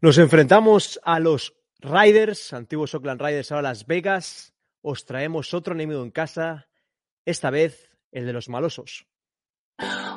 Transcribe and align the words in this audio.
Nos 0.00 0.16
enfrentamos 0.18 1.00
a 1.02 1.18
los 1.18 1.54
Riders, 1.80 2.52
antiguos 2.52 2.94
Oakland 2.94 3.20
Riders, 3.20 3.50
ahora 3.50 3.70
Las 3.70 3.84
Vegas. 3.84 4.54
Os 4.80 5.04
traemos 5.04 5.52
otro 5.54 5.74
enemigo 5.74 6.04
en 6.04 6.12
casa, 6.12 6.68
esta 7.24 7.50
vez 7.50 7.90
el 8.12 8.24
de 8.24 8.32
los 8.32 8.48
malosos. 8.48 9.06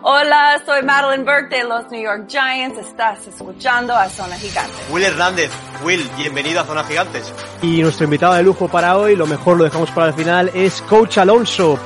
Hola, 0.03 0.61
soy 0.63 0.83
Madeline 0.83 1.25
Burke 1.25 1.57
de 1.57 1.63
los 1.63 1.89
New 1.89 2.03
York 2.03 2.29
Giants. 2.29 2.77
Estás 2.77 3.27
escuchando 3.27 3.95
a 3.95 4.07
Zona 4.07 4.35
Gigante. 4.35 4.71
Will 4.91 5.03
Hernández, 5.03 5.49
Will, 5.83 6.07
bienvenido 6.15 6.59
a 6.59 6.65
Zona 6.65 6.83
Gigantes. 6.83 7.33
Y 7.63 7.81
nuestro 7.81 8.03
invitado 8.03 8.35
de 8.35 8.43
lujo 8.43 8.67
para 8.67 8.97
hoy, 8.97 9.15
lo 9.15 9.25
mejor 9.25 9.57
lo 9.57 9.63
dejamos 9.63 9.89
para 9.89 10.09
el 10.09 10.13
final, 10.13 10.51
es 10.53 10.79
Coach 10.83 11.17
Alonso, 11.17 11.79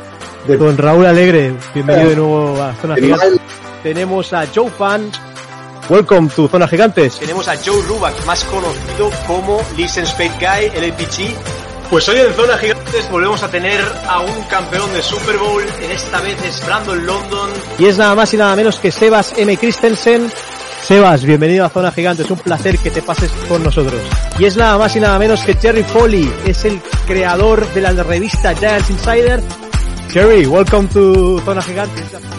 de 0.45 0.57
con 0.57 0.77
Raúl 0.77 1.05
Alegre. 1.05 1.53
Bienvenido 1.73 2.09
de 2.09 2.15
nuevo 2.17 2.61
a 2.61 2.75
Zona 2.75 2.95
Gigantes. 2.95 3.39
Tenemos 3.83 4.33
a 4.33 4.45
Joe 4.53 4.69
Fan. 4.69 5.11
Welcome 5.87 6.29
to 6.29 6.47
Zona 6.47 6.67
Gigantes. 6.67 7.19
Tenemos 7.19 7.47
a 7.47 7.55
Joe 7.57 7.79
Ruback, 7.83 8.25
más 8.25 8.43
conocido 8.45 9.11
como 9.27 9.61
Listen 9.77 10.07
Spade 10.07 10.31
Guy, 10.39 10.79
LPG. 10.81 11.35
Pues 11.91 12.09
hoy 12.09 12.17
en 12.17 12.33
Zona 12.33 12.57
Gigantes 12.57 13.07
volvemos 13.11 13.43
a 13.43 13.49
tener 13.49 13.79
a 14.07 14.21
un 14.21 14.43
campeón 14.49 14.91
de 14.93 15.03
Super 15.03 15.37
Bowl, 15.37 15.63
en 15.83 15.91
esta 15.91 16.21
vez 16.21 16.41
es 16.43 16.65
Brandon 16.65 17.05
London. 17.05 17.51
Y 17.77 17.85
es 17.85 17.99
nada 17.99 18.15
más 18.15 18.33
y 18.33 18.37
nada 18.37 18.55
menos 18.55 18.79
que 18.79 18.91
Sebas 18.91 19.33
M. 19.37 19.55
Christensen. 19.57 20.31
Sebas, 20.81 21.23
bienvenido 21.23 21.65
a 21.65 21.69
Zona 21.69 21.91
Gigantes, 21.91 22.31
un 22.31 22.39
placer 22.39 22.79
que 22.79 22.89
te 22.89 23.03
pases 23.03 23.29
con 23.47 23.61
nosotros. 23.63 24.01
Y 24.39 24.45
es 24.45 24.57
nada 24.57 24.79
más 24.79 24.95
y 24.95 24.99
nada 24.99 25.19
menos 25.19 25.41
que 25.41 25.53
Jerry 25.53 25.83
Foley, 25.83 26.33
es 26.47 26.65
el 26.65 26.81
creador 27.05 27.71
de 27.75 27.81
la 27.81 27.91
revista 27.91 28.55
Giants 28.55 28.89
Insider. 28.89 29.43
Jerry, 30.09 30.47
welcome 30.47 30.87
to 30.89 31.39
Zona 31.45 31.61
Gigantes. 31.61 32.34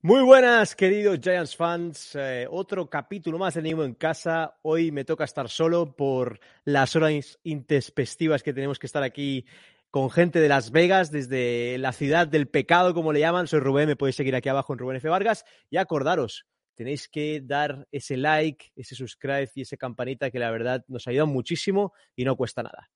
Muy 0.00 0.22
buenas, 0.22 0.76
queridos 0.76 1.18
Giants 1.20 1.56
fans. 1.56 2.14
Eh, 2.14 2.46
otro 2.48 2.88
capítulo 2.88 3.36
más 3.36 3.54
de 3.54 3.62
Nimo 3.62 3.82
en 3.82 3.94
casa. 3.94 4.56
Hoy 4.62 4.92
me 4.92 5.04
toca 5.04 5.24
estar 5.24 5.48
solo 5.48 5.96
por 5.96 6.38
las 6.64 6.94
horas 6.94 7.40
intempestivas 7.42 8.44
que 8.44 8.52
tenemos 8.52 8.78
que 8.78 8.86
estar 8.86 9.02
aquí 9.02 9.44
con 9.90 10.08
gente 10.08 10.38
de 10.38 10.48
Las 10.48 10.70
Vegas, 10.70 11.10
desde 11.10 11.78
la 11.78 11.90
ciudad 11.90 12.28
del 12.28 12.46
pecado, 12.46 12.94
como 12.94 13.12
le 13.12 13.18
llaman. 13.18 13.48
Soy 13.48 13.58
Rubén, 13.58 13.88
me 13.88 13.96
podéis 13.96 14.14
seguir 14.14 14.36
aquí 14.36 14.48
abajo 14.48 14.72
en 14.72 14.78
Rubén 14.78 14.98
F. 14.98 15.08
Vargas. 15.08 15.44
Y 15.68 15.78
acordaros, 15.78 16.46
tenéis 16.76 17.08
que 17.08 17.40
dar 17.42 17.88
ese 17.90 18.16
like, 18.16 18.70
ese 18.76 18.94
subscribe 18.94 19.50
y 19.56 19.62
ese 19.62 19.76
campanita 19.76 20.30
que 20.30 20.38
la 20.38 20.52
verdad 20.52 20.84
nos 20.86 21.08
ayuda 21.08 21.24
muchísimo 21.24 21.92
y 22.14 22.24
no 22.24 22.36
cuesta 22.36 22.62
nada. 22.62 22.88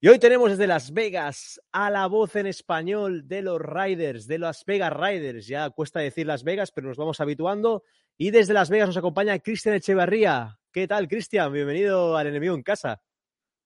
Y 0.00 0.06
hoy 0.06 0.20
tenemos 0.20 0.50
desde 0.50 0.68
Las 0.68 0.92
Vegas 0.92 1.60
a 1.72 1.90
la 1.90 2.06
voz 2.06 2.36
en 2.36 2.46
español 2.46 3.26
de 3.26 3.42
los 3.42 3.60
Riders, 3.60 4.28
de 4.28 4.38
Las 4.38 4.64
Vegas 4.64 4.92
Riders. 4.92 5.48
Ya 5.48 5.68
cuesta 5.70 5.98
decir 5.98 6.24
Las 6.24 6.44
Vegas, 6.44 6.70
pero 6.70 6.86
nos 6.86 6.96
vamos 6.96 7.20
habituando. 7.20 7.82
Y 8.16 8.30
desde 8.30 8.54
Las 8.54 8.70
Vegas 8.70 8.90
nos 8.90 8.96
acompaña 8.96 9.36
Cristian 9.40 9.74
Echevarría. 9.74 10.56
¿Qué 10.70 10.86
tal, 10.86 11.08
Cristian? 11.08 11.52
Bienvenido 11.52 12.16
al 12.16 12.28
enemigo 12.28 12.54
en 12.54 12.62
casa. 12.62 13.02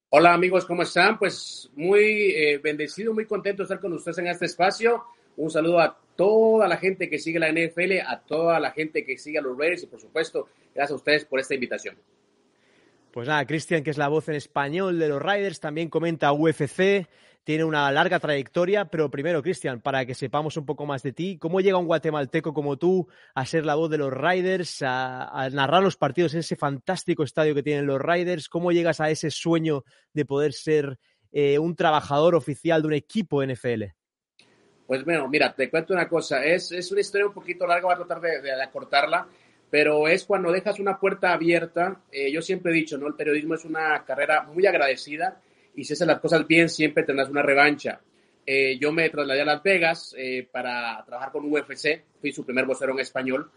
Hola 0.09 0.33
amigos, 0.33 0.65
¿cómo 0.65 0.85
están? 0.85 1.19
Pues 1.19 1.71
muy 1.75 2.31
eh, 2.31 2.57
bendecido, 2.57 3.13
muy 3.13 3.27
contento 3.27 3.63
de 3.63 3.65
estar 3.65 3.81
con 3.81 3.93
ustedes 3.93 4.17
en 4.17 4.29
este 4.29 4.47
espacio. 4.47 5.05
Un 5.37 5.51
saludo 5.51 5.81
a 5.81 6.01
toda 6.17 6.67
la 6.67 6.79
gente 6.79 7.11
que 7.11 7.19
sigue 7.19 7.41
la 7.41 7.53
NFL, 7.53 8.07
a 8.07 8.23
toda 8.23 8.59
la 8.59 8.71
gente 8.71 9.05
que 9.05 9.19
sigue 9.19 9.39
a 9.39 9.43
los 9.43 9.59
Raiders 9.59 9.83
y 9.83 9.87
por 9.87 10.01
supuesto, 10.01 10.49
gracias 10.75 10.93
a 10.93 10.97
ustedes 10.97 11.25
por 11.27 11.41
esta 11.41 11.53
invitación. 11.53 11.99
Pues 13.13 13.29
nada, 13.29 13.45
Cristian, 13.45 13.83
que 13.85 13.91
es 13.91 13.99
la 13.99 14.09
voz 14.09 14.31
en 14.31 14.37
español 14.37 14.99
de 14.99 15.07
los 15.07 15.21
Riders, 15.21 15.61
también 15.61 15.91
comenta 15.91 16.33
UFC, 16.33 17.07
tiene 17.45 17.63
una 17.63 17.93
larga 17.93 18.19
trayectoria, 18.19 18.87
pero 18.87 19.11
primero, 19.11 19.43
Cristian, 19.43 19.83
para 19.83 20.07
que 20.07 20.15
sepamos 20.15 20.57
un 20.57 20.65
poco 20.65 20.87
más 20.87 21.03
de 21.03 21.13
ti, 21.13 21.37
¿cómo 21.37 21.61
llega 21.61 21.77
un 21.77 21.85
guatemalteco 21.85 22.55
como 22.55 22.79
tú 22.79 23.07
a 23.35 23.45
ser 23.45 23.67
la 23.67 23.75
voz 23.75 23.91
de 23.91 23.99
los 23.99 24.11
Riders, 24.15 24.79
a, 24.81 25.47
narrar 25.53 25.83
los 25.83 25.99
partidos 25.99 26.33
en 26.33 26.41
ese 26.41 26.57
fantástico 26.57 27.23
estadio 27.23 27.55
que 27.55 27.63
tienen 27.63 27.85
los 27.85 28.01
Riders? 28.01 28.49
¿Cómo 28.49 28.73
llegas 28.73 28.99
a 28.99 29.11
ese 29.11 29.31
sueño 29.31 29.85
de 30.15 30.25
poder 30.25 30.55
ser 30.55 30.99
eh, 31.33 31.59
un 31.59 31.77
trabajador 31.77 32.35
oficial 32.35 32.81
de 32.81 32.89
un 32.89 32.95
equipo 32.95 33.45
NFL? 33.45 33.85
Pues 34.87 35.05
bueno, 35.05 35.29
mira, 35.29 35.55
te 35.55 35.69
cuento 35.69 35.93
una 35.93 36.09
cosa, 36.09 36.43
es, 36.43 36.91
una 36.91 37.01
historia 37.03 37.27
un 37.27 37.35
poquito 37.35 37.67
larga, 37.67 37.89
voy 37.89 37.95
a 37.95 38.07
tratar 38.07 38.21
de 38.23 38.63
acortarla 38.63 39.29
pero 39.73 40.07
es 40.07 40.25
cuando 40.25 40.53
dejas 40.53 40.79
una 40.81 41.01
puerta 41.01 41.33
abierta. 41.33 42.03
Eh, 42.13 42.31
yo 42.31 42.43
siempre 42.43 42.73
he 42.73 42.75
dicho, 42.75 42.99
¿no? 42.99 43.07
El 43.07 43.15
periodismo 43.15 43.55
es 43.55 43.65
una 43.65 44.05
carrera 44.05 44.43
muy 44.43 44.67
agradecida 44.67 45.41
y 45.75 45.85
si 45.85 45.95
haces 45.95 46.07
las 46.07 46.21
cosas 46.21 46.47
bien, 46.47 46.69
siempre 46.69 47.05
tendrás 47.05 47.31
una 47.31 47.41
revancha. 47.41 47.99
Eh, 48.45 48.77
yo 48.79 48.93
me 48.93 49.09
trasladé 49.09 49.41
a 49.41 49.47
Las 49.47 49.63
Vegas 49.63 50.15
eh, 50.19 50.47
para 50.53 51.03
trabajar 51.07 51.33
con 51.33 51.51
UFC, 51.51 52.03
fui 52.21 52.33
su 52.33 52.45
primer 52.45 52.67
vocero 52.67 52.93
en 52.93 52.99
español. 52.99 53.51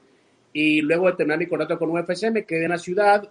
Y 0.53 0.79
luego 0.79 1.07
de 1.07 1.17
terminar 1.17 1.37
mi 1.37 1.47
contrato 1.47 1.77
con 1.77 1.89
UFC, 1.89 2.31
me 2.31 2.45
quedé 2.45 2.63
en 2.63 2.71
la 2.71 2.77
ciudad, 2.77 3.29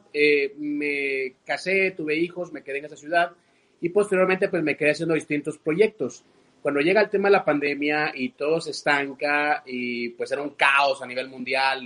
me 0.58 1.36
casé, 1.46 1.92
tuve 1.92 2.16
hijos, 2.16 2.52
me 2.52 2.62
quedé 2.62 2.80
en 2.80 2.84
esa 2.84 2.96
ciudad 2.96 3.32
y 3.80 3.88
posteriormente 3.88 4.50
pues 4.50 4.62
me 4.62 4.76
quedé 4.76 4.90
haciendo 4.90 5.14
distintos 5.14 5.56
proyectos. 5.56 6.22
Cuando 6.60 6.82
llega 6.82 7.00
el 7.00 7.08
tema 7.08 7.28
de 7.28 7.32
la 7.32 7.44
pandemia 7.46 8.12
y 8.14 8.32
todo 8.32 8.60
se 8.60 8.72
estanca 8.72 9.62
y 9.64 10.10
pues 10.10 10.30
era 10.32 10.42
un 10.42 10.50
caos 10.50 11.00
a 11.00 11.06
nivel 11.06 11.30
mundial, 11.30 11.82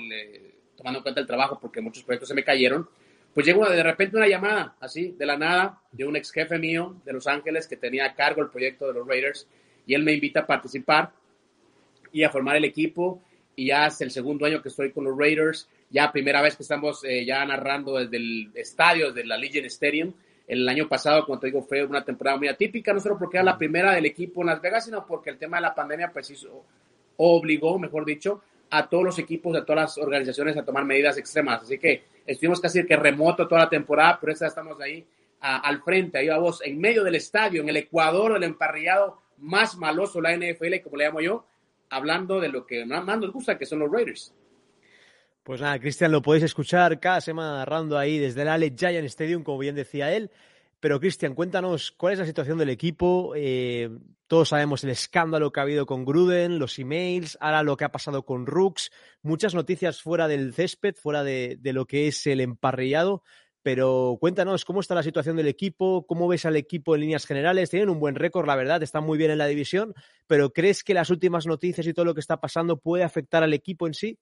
tomando 0.78 1.00
en 1.00 1.02
cuenta 1.02 1.20
el 1.20 1.26
trabajo 1.26 1.58
porque 1.60 1.80
muchos 1.80 2.04
proyectos 2.04 2.28
se 2.28 2.34
me 2.34 2.44
cayeron, 2.44 2.88
pues 3.34 3.44
llegó 3.44 3.68
de 3.68 3.82
repente 3.82 4.16
una 4.16 4.28
llamada 4.28 4.76
así, 4.80 5.14
de 5.18 5.26
la 5.26 5.36
nada, 5.36 5.82
de 5.92 6.04
un 6.04 6.16
ex 6.16 6.30
jefe 6.30 6.58
mío 6.58 6.96
de 7.04 7.12
Los 7.12 7.26
Ángeles 7.26 7.66
que 7.66 7.76
tenía 7.76 8.06
a 8.06 8.14
cargo 8.14 8.42
el 8.42 8.48
proyecto 8.48 8.86
de 8.86 8.94
los 8.94 9.06
Raiders 9.06 9.46
y 9.86 9.94
él 9.94 10.04
me 10.04 10.12
invita 10.12 10.40
a 10.40 10.46
participar 10.46 11.10
y 12.12 12.22
a 12.22 12.30
formar 12.30 12.56
el 12.56 12.64
equipo 12.64 13.20
y 13.56 13.66
ya 13.66 13.88
es 13.88 14.00
el 14.00 14.12
segundo 14.12 14.46
año 14.46 14.62
que 14.62 14.68
estoy 14.68 14.92
con 14.92 15.02
los 15.02 15.18
Raiders, 15.18 15.68
ya 15.90 16.12
primera 16.12 16.40
vez 16.40 16.54
que 16.54 16.62
estamos 16.62 17.02
eh, 17.04 17.24
ya 17.24 17.44
narrando 17.44 17.98
desde 17.98 18.16
el 18.16 18.52
estadio, 18.54 19.12
de 19.12 19.24
la 19.24 19.36
Legion 19.36 19.64
Stadium. 19.64 20.12
El 20.46 20.68
año 20.68 20.88
pasado, 20.88 21.26
como 21.26 21.40
te 21.40 21.48
digo, 21.48 21.62
fue 21.62 21.84
una 21.84 22.04
temporada 22.04 22.36
muy 22.36 22.46
atípica, 22.46 22.92
no 22.92 23.00
solo 23.00 23.18
porque 23.18 23.36
era 23.36 23.44
la 23.44 23.58
primera 23.58 23.92
del 23.92 24.06
equipo 24.06 24.42
en 24.42 24.46
Las 24.46 24.62
Vegas, 24.62 24.84
sino 24.84 25.04
porque 25.04 25.30
el 25.30 25.38
tema 25.38 25.56
de 25.56 25.62
la 25.62 25.74
pandemia 25.74 26.12
pues 26.12 26.30
hizo, 26.30 26.64
obligó, 27.16 27.80
mejor 27.80 28.04
dicho, 28.04 28.42
a 28.70 28.88
todos 28.88 29.04
los 29.04 29.18
equipos, 29.18 29.56
a 29.56 29.64
todas 29.64 29.82
las 29.82 29.98
organizaciones 29.98 30.56
a 30.56 30.64
tomar 30.64 30.84
medidas 30.84 31.18
extremas. 31.18 31.62
Así 31.62 31.78
que 31.78 32.02
estuvimos 32.26 32.60
casi 32.60 32.84
que 32.84 32.96
remoto 32.96 33.48
toda 33.48 33.62
la 33.62 33.68
temporada, 33.68 34.18
pero 34.20 34.32
esta 34.32 34.46
estamos 34.46 34.80
ahí 34.80 35.06
al 35.40 35.82
frente, 35.82 36.18
ahí 36.18 36.28
a 36.28 36.38
vos, 36.38 36.60
en 36.64 36.80
medio 36.80 37.04
del 37.04 37.14
estadio, 37.14 37.62
en 37.62 37.68
el 37.68 37.76
Ecuador, 37.76 38.36
el 38.36 38.42
emparrillado 38.42 39.20
más 39.38 39.76
maloso, 39.76 40.20
la 40.20 40.36
NFL, 40.36 40.80
como 40.82 40.96
le 40.96 41.04
llamo 41.04 41.20
yo, 41.20 41.46
hablando 41.90 42.40
de 42.40 42.48
lo 42.48 42.66
que 42.66 42.84
más 42.84 43.04
nos 43.04 43.32
gusta, 43.32 43.56
que 43.56 43.66
son 43.66 43.78
los 43.78 43.90
Raiders. 43.90 44.34
Pues 45.44 45.60
nada, 45.60 45.78
Cristian, 45.78 46.12
lo 46.12 46.20
podéis 46.20 46.44
escuchar 46.44 47.00
cada 47.00 47.20
semana 47.20 47.58
narrando 47.58 47.96
ahí 47.96 48.18
desde 48.18 48.42
el 48.42 48.48
Ale 48.48 48.74
Giant 48.76 49.06
Stadium, 49.06 49.42
como 49.42 49.58
bien 49.58 49.74
decía 49.74 50.14
él. 50.14 50.30
Pero, 50.80 51.00
Cristian, 51.00 51.34
cuéntanos 51.34 51.90
cuál 51.90 52.12
es 52.12 52.18
la 52.20 52.26
situación 52.26 52.56
del 52.58 52.68
equipo. 52.68 53.32
Eh, 53.34 53.90
todos 54.28 54.50
sabemos 54.50 54.84
el 54.84 54.90
escándalo 54.90 55.50
que 55.50 55.58
ha 55.58 55.64
habido 55.64 55.86
con 55.86 56.04
Gruden, 56.04 56.58
los 56.58 56.78
emails, 56.78 57.36
ahora 57.40 57.64
lo 57.64 57.76
que 57.76 57.84
ha 57.84 57.90
pasado 57.90 58.24
con 58.24 58.46
Rooks, 58.46 58.90
muchas 59.22 59.54
noticias 59.54 60.02
fuera 60.02 60.28
del 60.28 60.52
césped, 60.54 60.94
fuera 60.94 61.24
de, 61.24 61.58
lo 61.64 61.86
que 61.86 62.06
es 62.06 62.26
el 62.26 62.40
emparrillado. 62.40 63.22
Pero 63.62 64.16
cuéntanos 64.20 64.64
cómo 64.64 64.80
está 64.80 64.94
la 64.94 65.02
situación 65.02 65.36
del 65.36 65.48
equipo, 65.48 66.06
cómo 66.06 66.28
ves 66.28 66.46
al 66.46 66.54
equipo 66.54 66.94
en 66.94 67.00
líneas 67.00 67.26
generales. 67.26 67.70
Tienen 67.70 67.90
un 67.90 67.98
buen 67.98 68.14
récord, 68.14 68.46
la 68.46 68.54
verdad, 68.54 68.82
están 68.82 69.04
muy 69.04 69.18
bien 69.18 69.32
en 69.32 69.38
la 69.38 69.46
división, 69.46 69.94
pero 70.28 70.52
¿crees 70.52 70.84
que 70.84 70.94
las 70.94 71.10
últimas 71.10 71.46
noticias 71.46 71.86
y 71.86 71.92
todo 71.92 72.04
lo 72.04 72.14
que 72.14 72.20
está 72.20 72.40
pasando 72.40 72.78
puede 72.78 73.02
afectar 73.02 73.42
al 73.42 73.52
equipo 73.52 73.88
en 73.88 73.94
sí? 73.94 74.16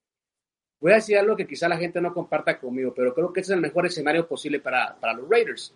Voy 0.80 0.92
a 0.92 0.96
decir 0.96 1.18
algo 1.18 1.36
que 1.36 1.46
quizá 1.46 1.68
la 1.68 1.76
gente 1.76 2.00
no 2.00 2.14
comparta 2.14 2.58
conmigo, 2.58 2.94
pero 2.94 3.14
creo 3.14 3.32
que 3.32 3.40
ese 3.40 3.52
es 3.52 3.56
el 3.56 3.62
mejor 3.62 3.86
escenario 3.86 4.26
posible 4.26 4.60
para, 4.60 4.96
para 4.98 5.12
los 5.12 5.28
Raiders. 5.28 5.74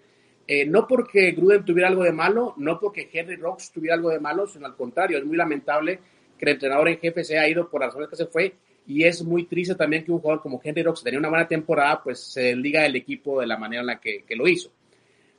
Eh, 0.53 0.67
no 0.67 0.85
porque 0.85 1.31
Gruden 1.31 1.65
tuviera 1.65 1.87
algo 1.87 2.03
de 2.03 2.11
malo, 2.11 2.55
no 2.57 2.81
porque 2.81 3.09
Henry 3.13 3.37
Rocks 3.37 3.71
tuviera 3.71 3.95
algo 3.95 4.11
de 4.11 4.19
malo, 4.19 4.49
sino 4.49 4.67
al 4.67 4.75
contrario, 4.75 5.17
es 5.17 5.25
muy 5.25 5.37
lamentable 5.37 6.01
que 6.37 6.45
el 6.45 6.51
entrenador 6.55 6.89
en 6.89 6.99
jefe 6.99 7.23
se 7.23 7.39
haya 7.39 7.49
ido 7.49 7.71
por 7.71 7.81
razones 7.81 8.09
que 8.09 8.17
se 8.17 8.27
fue 8.27 8.55
y 8.85 9.05
es 9.05 9.23
muy 9.23 9.45
triste 9.45 9.77
también 9.77 10.05
que 10.05 10.11
un 10.11 10.19
jugador 10.19 10.43
como 10.43 10.61
Henry 10.61 10.83
Rocks 10.83 11.05
tenía 11.05 11.21
una 11.21 11.29
buena 11.29 11.47
temporada, 11.47 12.03
pues 12.03 12.19
se 12.19 12.41
desliga 12.41 12.83
del 12.83 12.97
equipo 12.97 13.41
de 13.41 13.47
la 13.47 13.57
manera 13.57 13.83
en 13.83 13.87
la 13.87 14.01
que, 14.01 14.25
lo 14.31 14.49
hizo. 14.49 14.73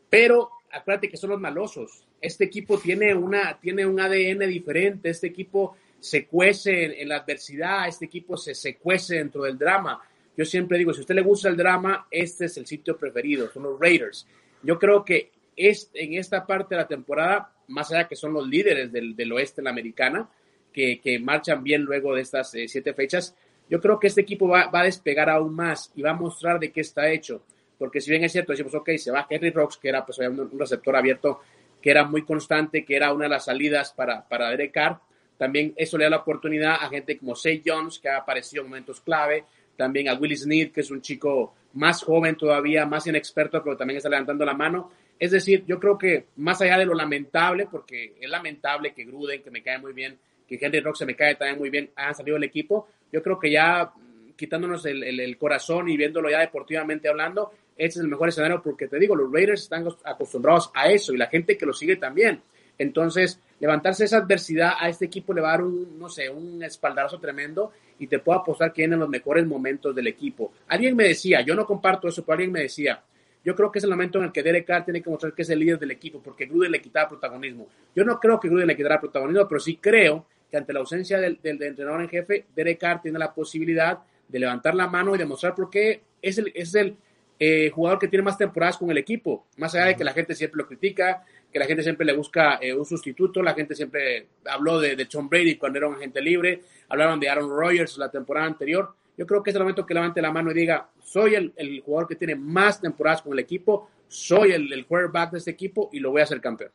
Pero 0.09 0.49
acuérdate 0.71 1.09
que 1.09 1.17
son 1.17 1.31
los 1.31 1.41
malosos. 1.41 2.07
Este 2.21 2.45
equipo 2.45 2.77
tiene, 2.77 3.13
una, 3.13 3.59
tiene 3.59 3.85
un 3.85 3.99
ADN 3.99 4.47
diferente, 4.47 5.09
este 5.09 5.27
equipo 5.27 5.75
se 5.99 6.25
cuece 6.25 7.01
en, 7.01 7.09
la 7.09 7.17
adversidad, 7.17 7.85
este 7.89 8.05
equipo 8.05 8.37
se, 8.37 8.55
se 8.55 8.77
cuece 8.77 9.15
dentro 9.15 9.43
del 9.43 9.57
drama. 9.57 10.01
Yo 10.37 10.45
siempre 10.45 10.77
digo, 10.77 10.93
si 10.93 10.99
a 10.99 11.01
usted 11.01 11.15
le 11.15 11.21
gusta 11.21 11.49
el 11.49 11.57
drama, 11.57 12.07
este 12.09 12.45
es 12.45 12.55
el 12.55 12.65
sitio 12.65 12.95
preferido, 12.95 13.51
son 13.51 13.63
los 13.63 13.77
Raiders. 13.77 14.25
Yo 14.63 14.79
creo 14.79 15.03
que 15.03 15.31
es, 15.55 15.89
en 15.93 16.13
esta 16.13 16.45
parte 16.45 16.75
de 16.75 16.81
la 16.81 16.87
temporada, 16.87 17.53
más 17.67 17.91
allá 17.91 18.07
que 18.07 18.15
son 18.15 18.33
los 18.33 18.47
líderes 18.47 18.91
del, 18.91 19.31
oeste 19.31 19.61
en 19.61 19.65
la 19.65 19.71
americana, 19.71 20.29
que, 20.71 21.19
marchan 21.21 21.63
bien 21.63 21.83
luego 21.83 22.15
de 22.15 22.21
estas 22.21 22.53
eh, 22.55 22.67
siete 22.67 22.93
fechas, 22.93 23.35
yo 23.69 23.79
creo 23.79 23.99
que 23.99 24.07
este 24.07 24.21
equipo 24.21 24.47
va, 24.47 24.69
a 24.71 24.83
despegar 24.83 25.29
aún 25.29 25.55
más 25.55 25.91
y 25.95 26.01
va 26.01 26.11
a 26.11 26.15
mostrar 26.15 26.59
de 26.59 26.71
qué 26.71 26.81
está 26.81 27.09
hecho. 27.09 27.43
Porque 27.77 28.01
si 28.01 28.11
bien 28.11 28.23
es 28.23 28.31
cierto, 28.31 28.51
decimos, 28.51 28.75
ok, 28.75 28.91
se 28.97 29.11
va 29.11 29.27
Henry 29.29 29.49
Rocks, 29.49 29.77
que 29.77 29.89
era 29.89 30.05
pues, 30.05 30.19
un, 30.19 30.59
receptor 30.59 30.95
abierto, 30.95 31.41
que 31.81 31.89
era 31.89 32.03
muy 32.03 32.23
constante, 32.23 32.85
que 32.85 32.95
era 32.95 33.13
una 33.13 33.25
de 33.25 33.29
las 33.29 33.45
salidas 33.45 33.91
para, 33.93 34.27
para 34.27 34.49
Derek 34.49 34.71
Carr, 34.71 34.99
también 35.41 35.73
eso 35.75 35.97
le 35.97 36.03
da 36.03 36.11
la 36.11 36.17
oportunidad 36.17 36.75
a 36.79 36.89
gente 36.89 37.17
como 37.17 37.35
Say 37.35 37.63
Jones, 37.65 37.97
que 37.97 38.09
ha 38.09 38.17
aparecido 38.17 38.61
en 38.61 38.69
momentos 38.69 39.01
clave, 39.01 39.45
también 39.81 40.09
a 40.09 40.13
Willie 40.13 40.37
Sneed, 40.37 40.71
que 40.71 40.81
es 40.81 40.91
un 40.91 41.01
chico 41.01 41.55
más 41.73 42.03
joven 42.03 42.35
todavía, 42.35 42.85
más 42.85 43.07
inexperto, 43.07 43.63
pero 43.63 43.75
también 43.75 43.97
está 43.97 44.09
levantando 44.09 44.45
la 44.45 44.53
mano. 44.53 44.91
Es 45.17 45.31
decir, 45.31 45.63
yo 45.65 45.79
creo 45.79 45.97
que 45.97 46.27
más 46.35 46.61
allá 46.61 46.77
de 46.77 46.85
lo 46.85 46.93
lamentable, 46.93 47.65
porque 47.65 48.13
es 48.21 48.29
lamentable 48.29 48.93
que 48.93 49.05
Gruden, 49.05 49.41
que 49.41 49.49
me 49.49 49.63
cae 49.63 49.79
muy 49.79 49.91
bien, 49.93 50.19
que 50.47 50.59
Henry 50.61 50.81
Rock 50.81 50.97
se 50.97 51.07
me 51.07 51.15
cae 51.15 51.33
también 51.33 51.57
muy 51.57 51.71
bien, 51.71 51.89
han 51.95 52.13
salido 52.13 52.35
del 52.35 52.43
equipo, 52.43 52.89
yo 53.11 53.23
creo 53.23 53.39
que 53.39 53.49
ya 53.49 53.85
mm, 53.85 54.33
quitándonos 54.35 54.85
el, 54.85 55.19
el, 55.19 55.37
corazón 55.39 55.89
y 55.89 55.97
viéndolo 55.97 56.29
ya 56.29 56.41
deportivamente 56.41 57.09
hablando, 57.09 57.51
este 57.75 57.97
es 57.97 58.03
el 58.03 58.07
mejor 58.07 58.29
escenario 58.29 58.61
porque 58.61 58.87
te 58.87 58.99
digo, 58.99 59.15
los 59.15 59.31
Raiders 59.31 59.63
están 59.63 59.87
acostumbrados 60.05 60.69
a 60.75 60.91
eso 60.91 61.11
y 61.11 61.17
la 61.17 61.25
gente 61.25 61.57
que 61.57 61.65
lo 61.65 61.73
sigue 61.73 61.95
también. 61.95 62.39
Entonces, 62.77 63.39
levantarse 63.61 64.05
esa 64.05 64.17
adversidad 64.17 64.73
a 64.79 64.89
este 64.89 65.05
equipo 65.05 65.33
le 65.33 65.41
va 65.41 65.49
a 65.49 65.51
dar 65.51 65.63
un, 65.63 65.99
no 65.99 66.09
sé, 66.09 66.29
un 66.29 66.63
espaldarazo 66.63 67.19
tremendo 67.19 67.71
y 67.99 68.07
te 68.07 68.17
puedo 68.17 68.39
apostar 68.39 68.73
que 68.73 68.81
vienen 68.81 68.99
los 68.99 69.07
mejores 69.07 69.45
momentos 69.45 69.95
del 69.95 70.07
equipo. 70.07 70.51
Alguien 70.67 70.95
me 70.95 71.03
decía, 71.03 71.41
yo 71.41 71.53
no 71.53 71.65
comparto 71.67 72.07
eso, 72.07 72.25
pero 72.25 72.33
alguien 72.33 72.51
me 72.51 72.61
decía, 72.61 73.03
yo 73.45 73.55
creo 73.55 73.71
que 73.71 73.77
es 73.77 73.83
el 73.83 73.91
momento 73.91 74.17
en 74.17 74.25
el 74.25 74.31
que 74.31 74.41
Derek 74.41 74.65
Carr 74.65 74.83
tiene 74.83 75.01
que 75.01 75.11
mostrar 75.11 75.33
que 75.33 75.43
es 75.43 75.49
el 75.51 75.59
líder 75.59 75.77
del 75.77 75.91
equipo 75.91 76.19
porque 76.23 76.47
Gruden 76.47 76.71
le 76.71 76.81
quitaba 76.81 77.07
protagonismo. 77.07 77.67
Yo 77.95 78.03
no 78.03 78.19
creo 78.19 78.39
que 78.39 78.49
Gruden 78.49 78.65
le 78.65 78.75
quitara 78.75 78.99
protagonismo, 78.99 79.47
pero 79.47 79.59
sí 79.59 79.77
creo 79.77 80.25
que 80.49 80.57
ante 80.57 80.73
la 80.73 80.79
ausencia 80.79 81.19
del, 81.19 81.39
entrenador 81.43 82.01
en 82.01 82.09
jefe, 82.09 82.47
Derek 82.55 82.79
Carr 82.79 83.01
tiene 83.03 83.19
la 83.19 83.31
posibilidad 83.31 83.99
de 84.27 84.39
levantar 84.39 84.73
la 84.73 84.87
mano 84.87 85.13
y 85.13 85.19
demostrar 85.19 85.53
por 85.53 85.69
qué 85.69 86.01
es 86.19 86.39
el, 86.39 86.51
es 86.55 86.73
el 86.73 86.97
eh, 87.39 87.69
jugador 87.69 87.97
que 87.97 88.07
tiene 88.07 88.23
más 88.23 88.37
temporadas 88.37 88.77
con 88.77 88.91
el 88.91 88.97
equipo, 88.97 89.45
más 89.57 89.73
allá 89.73 89.85
de 89.85 89.95
que 89.95 90.03
la 90.03 90.13
gente 90.13 90.35
siempre 90.35 90.57
lo 90.57 90.67
critica, 90.67 91.23
que 91.51 91.59
la 91.59 91.65
gente 91.65 91.83
siempre 91.83 92.05
le 92.05 92.13
busca 92.13 92.59
eh, 92.61 92.73
un 92.73 92.85
sustituto, 92.85 93.41
la 93.41 93.53
gente 93.53 93.75
siempre 93.75 94.27
habló 94.45 94.79
de, 94.79 94.95
de, 94.95 95.05
Tom 95.05 95.27
Brady 95.27 95.57
cuando 95.57 95.77
era 95.77 95.87
un 95.87 95.95
agente 95.95 96.21
libre, 96.21 96.61
hablaron 96.89 97.19
de 97.19 97.29
Aaron 97.29 97.49
Rodgers 97.49 97.97
la 97.97 98.09
temporada 98.09 98.47
anterior. 98.47 98.93
Yo 99.17 99.27
creo 99.27 99.43
que 99.43 99.49
es 99.49 99.55
el 99.55 99.61
momento 99.61 99.85
que 99.85 99.93
levante 99.93 100.21
la 100.21 100.31
mano 100.31 100.51
y 100.51 100.53
diga, 100.53 100.89
soy 101.03 101.35
el, 101.35 101.53
el 101.57 101.81
jugador 101.81 102.07
que 102.07 102.15
tiene 102.15 102.35
más 102.35 102.79
temporadas 102.79 103.21
con 103.21 103.33
el 103.33 103.39
equipo, 103.39 103.89
soy 104.07 104.51
el, 104.51 104.71
el 104.71 104.85
quarterback 104.85 105.31
de 105.31 105.37
este 105.39 105.51
equipo 105.51 105.89
y 105.91 105.99
lo 105.99 106.11
voy 106.11 106.21
a 106.21 106.23
hacer 106.23 106.39
campeón. 106.39 106.71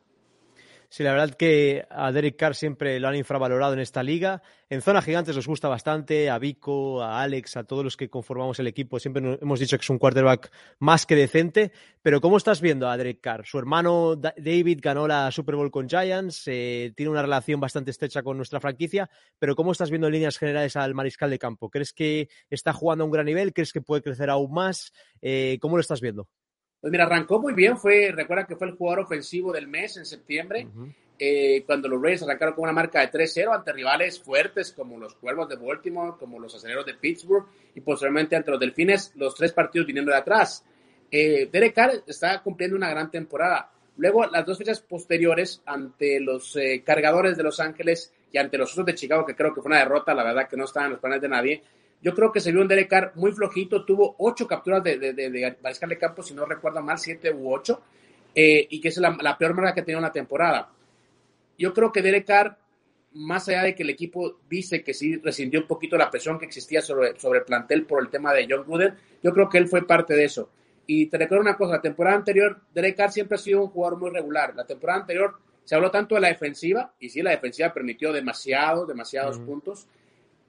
Sí, 0.89 1.03
la 1.03 1.11
verdad 1.11 1.35
que 1.35 1.85
a 1.89 2.13
Derek 2.13 2.37
Carr 2.37 2.55
siempre 2.55 2.97
lo 3.01 3.09
han 3.09 3.15
infravalorado 3.17 3.73
en 3.73 3.79
esta 3.79 4.03
liga. 4.03 4.41
En 4.69 4.81
zona 4.81 5.01
gigantes 5.01 5.35
nos 5.35 5.45
gusta 5.45 5.67
bastante, 5.67 6.29
a 6.29 6.39
Vico, 6.39 7.01
a 7.03 7.21
Alex, 7.21 7.57
a 7.57 7.65
todos 7.65 7.83
los 7.83 7.97
que 7.97 8.09
conformamos 8.09 8.57
el 8.59 8.67
equipo. 8.67 8.97
Siempre 8.97 9.37
hemos 9.41 9.59
dicho 9.59 9.77
que 9.77 9.81
es 9.81 9.89
un 9.89 9.97
quarterback 9.97 10.49
más 10.79 11.05
que 11.05 11.17
decente. 11.17 11.73
Pero 12.01 12.21
¿cómo 12.21 12.37
estás 12.37 12.61
viendo 12.61 12.87
a 12.87 12.95
Derek 12.95 13.19
Carr? 13.19 13.45
Su 13.45 13.59
hermano 13.59 14.15
David 14.15 14.79
ganó 14.81 15.09
la 15.09 15.29
Super 15.29 15.55
Bowl 15.55 15.71
con 15.71 15.89
Giants, 15.89 16.43
eh, 16.47 16.93
tiene 16.95 17.09
una 17.09 17.21
relación 17.21 17.59
bastante 17.59 17.91
estrecha 17.91 18.23
con 18.23 18.37
nuestra 18.37 18.61
franquicia. 18.61 19.09
Pero 19.39 19.57
¿cómo 19.57 19.73
estás 19.73 19.89
viendo 19.89 20.07
en 20.07 20.13
líneas 20.13 20.37
generales 20.37 20.77
al 20.77 20.95
mariscal 20.95 21.29
de 21.29 21.37
campo? 21.37 21.69
¿Crees 21.69 21.91
que 21.91 22.29
está 22.49 22.71
jugando 22.71 23.03
a 23.03 23.05
un 23.05 23.11
gran 23.11 23.25
nivel? 23.25 23.53
¿Crees 23.53 23.73
que 23.73 23.81
puede 23.81 24.01
crecer 24.01 24.29
aún 24.29 24.53
más? 24.53 24.93
Eh, 25.21 25.57
¿Cómo 25.59 25.75
lo 25.75 25.81
estás 25.81 25.99
viendo? 25.99 26.29
Pues 26.87 26.91
mira, 26.93 27.03
arrancó 27.03 27.37
muy 27.37 27.53
bien, 27.53 27.75
fue, 27.75 28.13
recuerda 28.13 28.47
que 28.47 28.55
fue 28.55 28.67
el 28.67 28.75
jugador 28.77 29.03
ofensivo 29.03 29.51
del 29.51 29.67
mes 29.67 29.97
en 29.97 30.05
septiembre, 30.05 30.65
eh, 31.19 31.61
cuando 31.65 31.89
los 31.89 32.01
Rays 32.01 32.23
arrancaron 32.23 32.55
con 32.55 32.63
una 32.63 32.71
marca 32.71 33.01
de 33.01 33.11
3-0 33.11 33.53
ante 33.53 33.73
rivales 33.73 34.21
fuertes 34.21 34.71
como 34.71 34.97
los 34.97 35.13
Cuervos 35.15 35.49
de 35.49 35.57
Baltimore, 35.57 36.13
como 36.17 36.39
los 36.39 36.55
Aceleros 36.55 36.85
de 36.85 36.93
Pittsburgh 36.93 37.45
y 37.75 37.81
posteriormente 37.81 38.37
ante 38.37 38.51
los 38.51 38.59
Delfines, 38.61 39.11
los 39.17 39.35
tres 39.35 39.51
partidos 39.51 39.85
viniendo 39.85 40.13
de 40.13 40.17
atrás. 40.17 40.63
Eh, 41.11 41.49
Derek 41.51 41.75
Carr 41.75 41.91
está 42.07 42.41
cumpliendo 42.41 42.77
una 42.77 42.89
gran 42.89 43.11
temporada. 43.11 43.69
Luego, 43.97 44.25
las 44.25 44.45
dos 44.45 44.57
fechas 44.57 44.79
posteriores 44.79 45.61
ante 45.65 46.21
los 46.21 46.55
eh, 46.55 46.83
cargadores 46.85 47.35
de 47.35 47.43
Los 47.43 47.59
Ángeles 47.59 48.13
y 48.31 48.37
ante 48.37 48.57
los 48.57 48.71
otros 48.71 48.85
de 48.85 48.95
Chicago, 48.95 49.25
que 49.25 49.35
creo 49.35 49.53
que 49.53 49.59
fue 49.59 49.71
una 49.71 49.79
derrota, 49.79 50.13
la 50.13 50.23
verdad 50.23 50.47
que 50.47 50.55
no 50.55 50.63
estaban 50.63 50.85
en 50.85 50.91
los 50.93 51.01
planes 51.01 51.21
de 51.21 51.27
nadie, 51.27 51.63
yo 52.01 52.13
creo 52.13 52.31
que 52.31 52.39
se 52.39 52.51
vio 52.51 52.61
un 52.61 52.67
Derek 52.67 52.89
Carr 52.89 53.11
muy 53.15 53.31
flojito, 53.31 53.83
tuvo 53.83 54.15
ocho 54.19 54.47
capturas 54.47 54.83
de, 54.83 54.97
de, 54.97 55.13
de, 55.13 55.29
de 55.29 55.57
mariscal 55.61 55.89
de 55.89 55.97
campo, 55.97 56.21
si 56.21 56.33
no 56.33 56.45
recuerdo 56.45 56.81
mal, 56.81 56.97
siete 56.99 57.31
u 57.31 57.53
ocho, 57.53 57.81
eh, 58.35 58.67
y 58.69 58.79
que 58.79 58.89
es 58.89 58.97
la, 58.97 59.37
peor 59.37 59.53
marca 59.55 59.73
que 59.73 59.81
tenía 59.81 59.97
una 59.97 60.11
temporada. 60.11 60.69
Yo 61.57 61.73
creo 61.73 61.91
que 61.91 62.03
Derek 62.03 62.27
Carr, 62.27 62.57
más 63.13 63.49
allá 63.49 63.63
de 63.63 63.73
que 63.73 63.81
el 63.81 63.89
equipo 63.89 64.39
dice 64.47 64.83
que 64.83 64.93
sí 64.93 65.15
resintió 65.17 65.61
un 65.61 65.67
poquito 65.67 65.97
la 65.97 66.11
presión 66.11 66.37
que 66.37 66.45
existía 66.45 66.81
sobre, 66.81 67.19
sobre 67.19 67.39
el 67.39 67.45
plantel 67.45 67.85
por 67.85 68.01
el 68.01 68.09
tema 68.09 68.31
de 68.33 68.47
John 68.47 68.63
Gruden, 68.67 68.93
yo 69.23 69.33
creo 69.33 69.49
que 69.49 69.57
él 69.57 69.67
fue 69.67 69.87
parte 69.87 70.13
de 70.13 70.25
eso. 70.25 70.51
Y 70.85 71.07
te 71.07 71.17
recuerdo 71.17 71.41
una 71.41 71.57
cosa, 71.57 71.73
la 71.73 71.81
temporada 71.81 72.15
anterior, 72.15 72.61
Derek 72.73 72.95
Carr 72.95 73.11
siempre 73.11 73.35
ha 73.35 73.39
sido 73.39 73.63
un 73.63 73.69
jugador 73.69 73.99
muy 73.99 74.11
regular. 74.11 74.55
La 74.55 74.65
temporada 74.65 75.01
anterior 75.01 75.35
se 75.65 75.75
habló 75.75 75.89
tanto 75.89 76.15
de 76.15 76.21
la 76.21 76.27
defensiva, 76.29 76.93
y 76.99 77.09
sí, 77.09 77.21
la 77.21 77.31
defensiva 77.31 77.73
permitió 77.73 78.13
demasiado, 78.13 78.85
demasiados 78.85 79.39
puntos, 79.39 79.87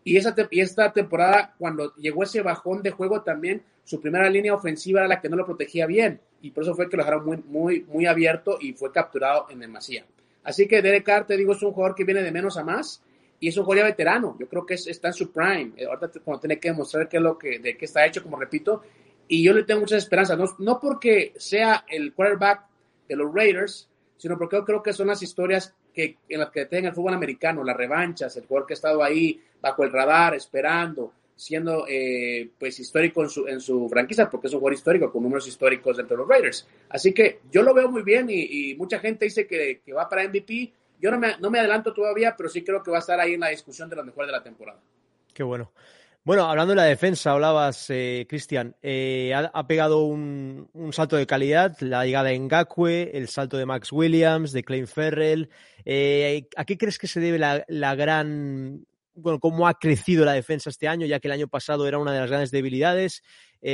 y, 0.04 0.16
esa 0.16 0.34
esta 0.50 0.92
temporada, 0.92 1.54
cuando 1.58 1.94
llegó 1.96 2.22
ese 2.22 2.42
bajón 2.42 2.82
de 2.82 2.90
juego 2.90 3.22
también, 3.22 3.62
su 3.84 4.00
primera 4.00 4.28
línea 4.28 4.54
ofensiva 4.54 5.00
era 5.00 5.08
la 5.08 5.20
que 5.20 5.28
no 5.28 5.36
lo 5.36 5.46
protegía 5.46 5.86
bien. 5.86 6.20
Y 6.42 6.50
por 6.50 6.62
eso 6.62 6.74
fue 6.74 6.88
que 6.88 6.96
lo 6.96 7.02
dejaron 7.02 7.42
muy, 7.46 7.82
muy, 7.82 8.06
abierto 8.06 8.58
y 8.60 8.72
fue 8.72 8.92
capturado 8.92 9.46
en 9.50 9.60
demasía. 9.60 10.04
Así 10.44 10.66
que 10.68 10.82
Derek 10.82 11.04
Carr, 11.04 11.26
te 11.26 11.36
digo, 11.36 11.52
es 11.52 11.62
un 11.62 11.72
jugador 11.72 11.94
que 11.96 12.04
viene 12.04 12.22
de 12.22 12.30
menos 12.30 12.56
a 12.56 12.64
más 12.64 13.02
y 13.40 13.48
es 13.48 13.56
un 13.56 13.64
jugador 13.64 13.86
veterano. 13.86 14.36
Yo 14.38 14.48
creo 14.48 14.64
que 14.64 14.74
está 14.74 15.08
en 15.08 15.14
su 15.14 15.32
prime. 15.32 15.72
Eh, 15.76 15.86
ahorita 15.86 16.20
cuando 16.24 16.40
tiene 16.40 16.58
que 16.58 16.68
demostrar 16.68 17.08
qué 17.08 17.16
es 17.16 17.22
lo 17.22 17.38
que, 17.38 17.58
de 17.58 17.76
qué 17.76 17.84
está 17.84 18.06
hecho, 18.06 18.22
como 18.22 18.38
repito. 18.38 18.82
Y 19.26 19.42
yo 19.42 19.52
le 19.52 19.64
tengo 19.64 19.80
muchas 19.80 20.02
esperanzas. 20.02 20.38
No, 20.38 20.46
no 20.58 20.80
porque 20.80 21.34
sea 21.36 21.84
el 21.88 22.14
quarterback 22.14 22.66
de 23.08 23.16
los 23.16 23.34
Raiders, 23.34 23.88
sino 24.16 24.38
porque 24.38 24.56
yo 24.56 24.64
creo 24.64 24.82
que 24.82 24.92
son 24.92 25.08
las 25.08 25.22
historias 25.22 25.74
que, 25.98 26.18
en 26.28 26.38
las 26.38 26.50
que 26.50 26.66
tenga 26.66 26.90
el 26.90 26.94
fútbol 26.94 27.14
americano, 27.14 27.64
las 27.64 27.76
revanchas, 27.76 28.36
el 28.36 28.46
jugador 28.46 28.68
que 28.68 28.74
ha 28.74 28.76
estado 28.76 29.02
ahí 29.02 29.40
bajo 29.60 29.82
el 29.82 29.90
radar, 29.90 30.32
esperando, 30.32 31.12
siendo 31.34 31.86
eh, 31.88 32.50
pues 32.56 32.78
histórico 32.78 33.24
en 33.24 33.28
su, 33.30 33.48
en 33.48 33.90
franquicia, 33.90 34.30
porque 34.30 34.46
es 34.46 34.52
un 34.52 34.60
jugador 34.60 34.74
histórico 34.74 35.10
con 35.10 35.24
números 35.24 35.48
históricos 35.48 35.96
dentro 35.96 36.16
de 36.16 36.20
los 36.22 36.28
Raiders. 36.28 36.68
Así 36.88 37.12
que 37.12 37.40
yo 37.50 37.62
lo 37.62 37.74
veo 37.74 37.90
muy 37.90 38.02
bien 38.02 38.28
y, 38.30 38.76
mucha 38.76 39.00
gente 39.00 39.24
dice 39.24 39.48
que, 39.48 39.80
que, 39.84 39.92
va 39.92 40.08
para 40.08 40.28
MVP. 40.28 40.72
Yo 41.00 41.10
no 41.10 41.18
me, 41.18 41.36
no 41.38 41.50
me 41.50 41.58
adelanto 41.58 41.92
todavía, 41.92 42.36
pero 42.36 42.48
sí 42.48 42.62
creo 42.62 42.80
que 42.80 42.92
va 42.92 42.98
a 42.98 43.00
estar 43.00 43.18
ahí 43.18 43.34
en 43.34 43.40
la 43.40 43.48
discusión 43.48 43.90
de 43.90 43.96
los 43.96 44.06
mejores 44.06 44.28
de 44.28 44.32
la 44.32 44.42
temporada. 44.44 44.78
Qué 45.34 45.42
bueno. 45.42 45.72
Bueno, 46.28 46.44
hablando 46.44 46.72
de 46.72 46.76
la 46.76 46.84
defensa, 46.84 47.32
hablabas, 47.32 47.88
eh, 47.88 48.26
Cristian, 48.28 48.76
eh, 48.82 49.32
ha, 49.34 49.66
pegado 49.66 50.02
un, 50.02 50.68
salto 50.92 51.16
de 51.16 51.26
calidad, 51.26 51.74
la 51.80 52.04
llegada 52.04 52.28
de 52.28 52.38
Ngakwe, 52.38 53.12
el 53.14 53.28
salto 53.28 53.56
de 53.56 53.64
Max 53.64 53.90
Williams, 53.92 54.52
de 54.52 54.62
Klein 54.62 54.86
Ferrell. 54.86 55.48
Eh, 55.86 56.46
¿A 56.54 56.66
qué 56.66 56.76
crees 56.76 56.98
que 56.98 57.06
se 57.06 57.20
debe 57.20 57.38
la, 57.38 57.94
gran, 57.94 58.84
bueno, 59.14 59.40
cómo 59.40 59.66
ha 59.66 59.78
crecido 59.78 60.26
la 60.26 60.34
defensa 60.34 60.68
este 60.68 60.86
año, 60.86 61.06
ya 61.06 61.18
que 61.18 61.28
el 61.28 61.32
año 61.32 61.48
pasado 61.48 61.88
era 61.88 61.96
una 61.96 62.12
de 62.12 62.20
las 62.20 62.28
grandes 62.28 62.50
debilidades, 62.50 63.22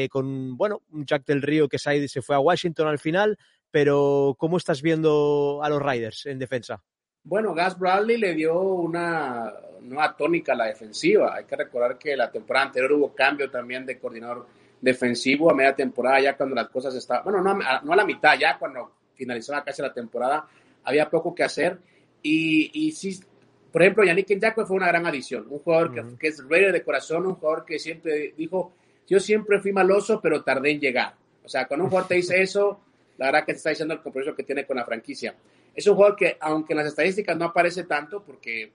con, 0.08 0.56
bueno, 0.56 0.80
un 0.92 1.06
Jack 1.06 1.26
del 1.26 1.42
Río 1.42 1.68
que 1.68 1.80
se 1.80 2.22
fue 2.22 2.36
a 2.36 2.38
Washington 2.38 2.86
al 2.86 3.00
final, 3.00 3.36
pero 3.72 4.36
¿cómo 4.38 4.58
estás 4.58 4.80
viendo 4.80 5.58
a 5.60 5.68
los 5.68 5.82
Riders 5.82 6.26
en 6.26 6.38
defensa? 6.38 6.84
Bueno, 7.24 7.54
Gas 7.54 7.78
Bradley 7.78 8.18
le 8.18 8.34
dio 8.34 8.60
una 8.60 9.50
nueva 9.80 10.14
tónica 10.14 10.52
a 10.52 10.56
la 10.56 10.66
defensiva. 10.66 11.34
Hay 11.34 11.44
que 11.44 11.56
recordar 11.56 11.98
que 11.98 12.14
la 12.14 12.30
temporada 12.30 12.66
anterior 12.66 12.92
hubo 12.92 13.14
cambio 13.14 13.50
también 13.50 13.86
de 13.86 13.98
coordinador 13.98 14.46
defensivo 14.80 15.50
a 15.50 15.54
media 15.54 15.74
temporada, 15.74 16.20
ya 16.20 16.36
cuando 16.36 16.54
las 16.54 16.68
cosas 16.68 16.94
estaban, 16.94 17.24
bueno, 17.24 17.40
no, 17.40 17.54
no 17.82 17.92
a 17.92 17.96
la 17.96 18.04
mitad, 18.04 18.38
ya 18.38 18.58
cuando 18.58 18.92
finalizaba 19.14 19.64
casi 19.64 19.80
la 19.80 19.92
temporada, 19.92 20.46
había 20.84 21.08
poco 21.08 21.34
que 21.34 21.42
hacer. 21.42 21.78
Y, 22.22 22.70
y 22.74 22.92
sí, 22.92 23.18
por 23.72 23.82
ejemplo, 23.82 24.04
Yannick 24.04 24.30
Njakwe 24.36 24.66
fue 24.66 24.76
una 24.76 24.88
gran 24.88 25.06
adición, 25.06 25.46
un 25.48 25.60
jugador 25.60 25.94
que, 25.94 26.18
que, 26.18 26.28
es 26.28 26.46
rey 26.46 26.70
de 26.70 26.82
corazón, 26.82 27.26
un 27.26 27.36
jugador 27.36 27.64
que 27.64 27.78
siempre 27.78 28.34
dijo, 28.36 28.74
yo 29.06 29.18
siempre 29.18 29.60
fui 29.60 29.72
maloso, 29.72 30.20
pero 30.20 30.42
tardé 30.42 30.72
en 30.72 30.80
llegar. 30.80 31.14
O 31.42 31.48
sea, 31.48 31.66
cuando 31.66 31.84
un 31.84 31.90
jugador 31.90 32.08
te 32.08 32.16
dice 32.16 32.42
eso, 32.42 32.80
la 33.16 33.26
verdad 33.26 33.46
que 33.46 33.52
te 33.52 33.56
está 33.56 33.70
diciendo 33.70 33.94
el 33.94 34.02
compromiso 34.02 34.34
que 34.34 34.42
tiene 34.42 34.66
con 34.66 34.76
la 34.76 34.84
franquicia. 34.84 35.34
Es 35.74 35.86
un 35.86 35.94
jugador 35.94 36.16
que, 36.16 36.36
aunque 36.40 36.72
en 36.72 36.78
las 36.78 36.88
estadísticas 36.88 37.36
no 37.36 37.46
aparece 37.46 37.84
tanto, 37.84 38.22
porque 38.22 38.72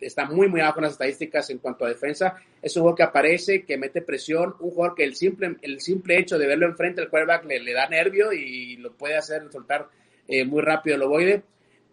está 0.00 0.26
muy, 0.26 0.48
muy 0.48 0.60
abajo 0.60 0.78
en 0.78 0.84
las 0.84 0.92
estadísticas 0.92 1.50
en 1.50 1.58
cuanto 1.58 1.84
a 1.84 1.88
defensa, 1.88 2.36
es 2.62 2.76
un 2.76 2.82
jugador 2.82 2.96
que 2.96 3.02
aparece, 3.02 3.64
que 3.64 3.76
mete 3.76 4.02
presión, 4.02 4.54
un 4.60 4.70
jugador 4.70 4.94
que 4.94 5.04
el 5.04 5.16
simple, 5.16 5.56
el 5.62 5.80
simple 5.80 6.18
hecho 6.18 6.38
de 6.38 6.46
verlo 6.46 6.66
enfrente 6.66 7.00
al 7.00 7.08
quarterback 7.08 7.44
le, 7.44 7.60
le 7.60 7.72
da 7.72 7.88
nervio 7.88 8.32
y 8.32 8.76
lo 8.76 8.92
puede 8.92 9.16
hacer 9.16 9.50
soltar 9.50 9.88
eh, 10.28 10.44
muy 10.44 10.62
rápido 10.62 10.96
el 10.96 11.02
ovoide. 11.02 11.42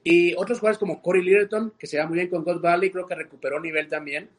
Y 0.03 0.35
otros 0.35 0.59
jugadores 0.59 0.77
como 0.77 1.01
Corey 1.01 1.23
Littleton, 1.23 1.73
que 1.79 1.87
se 1.87 1.97
va 1.97 2.05
muy 2.05 2.17
bien 2.17 2.29
con 2.29 2.43
God 2.43 2.61
Valley, 2.61 2.91
creo 2.91 3.07
que 3.07 3.15
recuperó 3.15 3.59
nivel 3.59 3.87
también. 3.87 4.29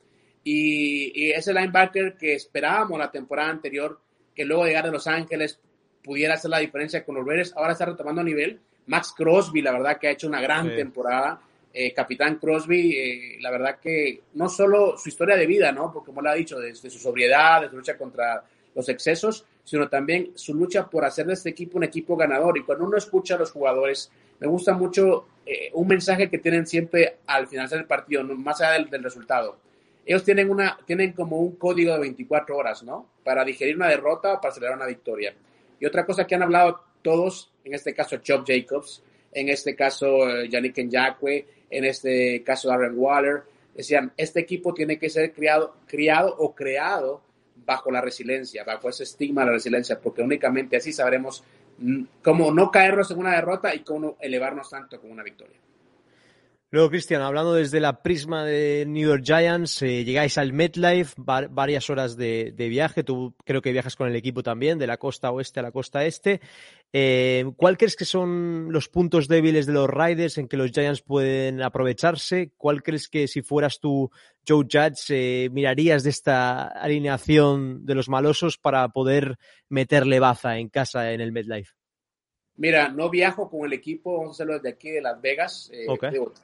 Y, 0.44 1.10
y 1.20 1.32
ese 1.32 1.52
linebacker 1.52 2.16
que 2.16 2.34
esperábamos 2.34 3.00
la 3.00 3.10
temporada 3.10 3.50
anterior, 3.50 4.00
que 4.32 4.44
luego 4.44 4.62
de 4.62 4.70
llegar 4.70 4.84
de 4.84 4.92
Los 4.92 5.08
Ángeles 5.08 5.58
pudiera 6.04 6.34
hacer 6.34 6.52
la 6.52 6.60
diferencia 6.60 7.04
con 7.04 7.16
los 7.16 7.26
Raiders, 7.26 7.52
ahora 7.56 7.72
está 7.72 7.86
retomando 7.86 8.22
nivel 8.22 8.60
Max 8.86 9.14
Crosby, 9.16 9.62
la 9.62 9.72
verdad 9.72 9.98
que 9.98 10.08
ha 10.08 10.12
hecho 10.12 10.28
una 10.28 10.40
gran 10.40 10.74
temporada. 10.74 11.40
Eh, 11.72 11.92
Capitán 11.92 12.36
Crosby, 12.36 12.92
eh, 12.96 13.38
la 13.40 13.50
verdad 13.50 13.78
que 13.80 14.22
no 14.34 14.48
solo 14.48 14.96
su 14.96 15.08
historia 15.08 15.36
de 15.36 15.46
vida, 15.46 15.72
¿no? 15.72 15.92
Porque 15.92 16.06
como 16.06 16.22
lo 16.22 16.30
ha 16.30 16.34
dicho, 16.34 16.58
desde 16.58 16.88
su 16.88 16.98
sobriedad, 16.98 17.62
de 17.62 17.68
su 17.68 17.76
lucha 17.76 17.98
contra 17.98 18.42
los 18.74 18.88
excesos, 18.88 19.44
sino 19.64 19.88
también 19.88 20.32
su 20.34 20.54
lucha 20.54 20.88
por 20.88 21.04
hacer 21.04 21.26
de 21.26 21.34
este 21.34 21.50
equipo 21.50 21.76
un 21.76 21.84
equipo 21.84 22.16
ganador. 22.16 22.56
Y 22.56 22.62
cuando 22.62 22.84
uno 22.84 22.96
escucha 22.96 23.34
a 23.34 23.38
los 23.38 23.50
jugadores 23.50 24.10
me 24.38 24.46
gusta 24.46 24.74
mucho 24.74 25.26
eh, 25.44 25.70
un 25.74 25.88
mensaje 25.88 26.28
que 26.28 26.38
tienen 26.38 26.66
siempre 26.66 27.18
al 27.26 27.46
finalizar 27.46 27.78
el 27.78 27.86
partido, 27.86 28.22
más 28.24 28.60
allá 28.60 28.84
del, 28.84 29.02
resultado. 29.02 29.58
Ellos 30.04 30.24
tienen, 30.24 30.50
una, 30.50 30.78
tienen 30.84 31.12
como 31.12 31.38
un 31.38 31.56
código 31.56 31.92
de 31.94 32.00
24 32.00 32.56
horas, 32.56 32.82
¿no? 32.82 33.06
Para 33.24 33.44
digerir 33.44 33.76
una 33.76 33.88
derrota 33.88 34.34
o 34.34 34.40
para 34.40 34.54
celebrar 34.54 34.76
una 34.76 34.86
victoria. 34.86 35.34
Y 35.80 35.86
otra 35.86 36.06
cosa 36.06 36.26
que 36.26 36.34
han 36.34 36.42
hablado 36.42 36.80
todos, 37.06 37.52
en 37.62 37.72
este 37.72 37.94
caso 37.94 38.16
Chop 38.16 38.44
Jacobs, 38.44 39.00
en 39.30 39.48
este 39.48 39.76
caso 39.76 40.28
eh, 40.28 40.48
Yannick 40.48 40.76
Nyakwe, 40.76 41.46
en 41.70 41.84
este 41.84 42.42
caso 42.42 42.68
Darren 42.68 42.94
Waller, 42.96 43.44
decían, 43.72 44.12
este 44.16 44.40
equipo 44.40 44.74
tiene 44.74 44.98
que 44.98 45.08
ser 45.08 45.32
criado, 45.32 45.76
criado 45.86 46.34
o 46.36 46.52
creado 46.52 47.22
bajo 47.64 47.92
la 47.92 48.00
resiliencia, 48.00 48.64
bajo 48.64 48.88
ese 48.88 49.04
estigma 49.04 49.42
de 49.42 49.46
la 49.46 49.52
resiliencia, 49.52 50.00
porque 50.00 50.20
únicamente 50.20 50.78
así 50.78 50.92
sabremos 50.92 51.44
mm, 51.78 52.02
cómo 52.24 52.50
no 52.50 52.72
caernos 52.72 53.08
en 53.12 53.18
una 53.18 53.36
derrota 53.36 53.72
y 53.72 53.84
cómo 53.84 54.16
elevarnos 54.18 54.68
tanto 54.68 55.00
como 55.00 55.12
una 55.12 55.22
victoria. 55.22 55.60
Luego, 56.72 56.90
Cristian, 56.90 57.22
hablando 57.22 57.54
desde 57.54 57.78
la 57.78 58.02
prisma 58.02 58.44
de 58.44 58.84
New 58.88 59.08
York 59.08 59.22
Giants, 59.24 59.82
eh, 59.82 60.04
llegáis 60.04 60.36
al 60.36 60.52
MetLife, 60.52 61.14
varias 61.16 61.88
horas 61.90 62.16
de, 62.16 62.52
viaje, 62.56 63.04
tú 63.04 63.36
creo 63.44 63.62
que 63.62 63.70
viajas 63.70 63.94
con 63.94 64.08
el 64.08 64.16
equipo 64.16 64.42
también, 64.42 64.76
de 64.76 64.88
la 64.88 64.96
costa 64.96 65.30
oeste 65.30 65.60
a 65.60 65.62
la 65.62 65.70
costa 65.70 66.04
este. 66.04 66.40
Eh, 66.92 67.44
¿Cuál 67.56 67.78
crees 67.78 67.94
que 67.94 68.04
son 68.04 68.72
los 68.72 68.88
puntos 68.88 69.28
débiles 69.28 69.66
de 69.66 69.74
los 69.74 69.88
Riders 69.88 70.38
en 70.38 70.48
que 70.48 70.56
los 70.56 70.72
Giants 70.72 71.02
pueden 71.02 71.62
aprovecharse? 71.62 72.50
¿Cuál 72.56 72.82
crees 72.82 73.08
que 73.08 73.28
si 73.28 73.42
fueras 73.42 73.78
tú, 73.78 74.10
Joe 74.46 74.64
Judge, 74.64 75.04
eh, 75.10 75.48
mirarías 75.52 76.02
de 76.02 76.10
esta 76.10 76.66
alineación 76.66 77.86
de 77.86 77.94
los 77.94 78.08
malosos 78.08 78.58
para 78.58 78.88
poder 78.88 79.36
meterle 79.68 80.18
baza 80.18 80.58
en 80.58 80.68
casa 80.68 81.12
en 81.12 81.20
el 81.20 81.30
MetLife? 81.30 81.85
Mira, 82.58 82.88
no 82.88 83.10
viajo 83.10 83.50
con 83.50 83.66
el 83.66 83.72
equipo, 83.74 84.18
vamos 84.18 84.30
a 84.30 84.32
hacerlo 84.32 84.54
desde 84.54 84.70
aquí 84.70 84.90
de 84.90 85.02
Las 85.02 85.20
Vegas. 85.20 85.70
Eh, 85.72 85.86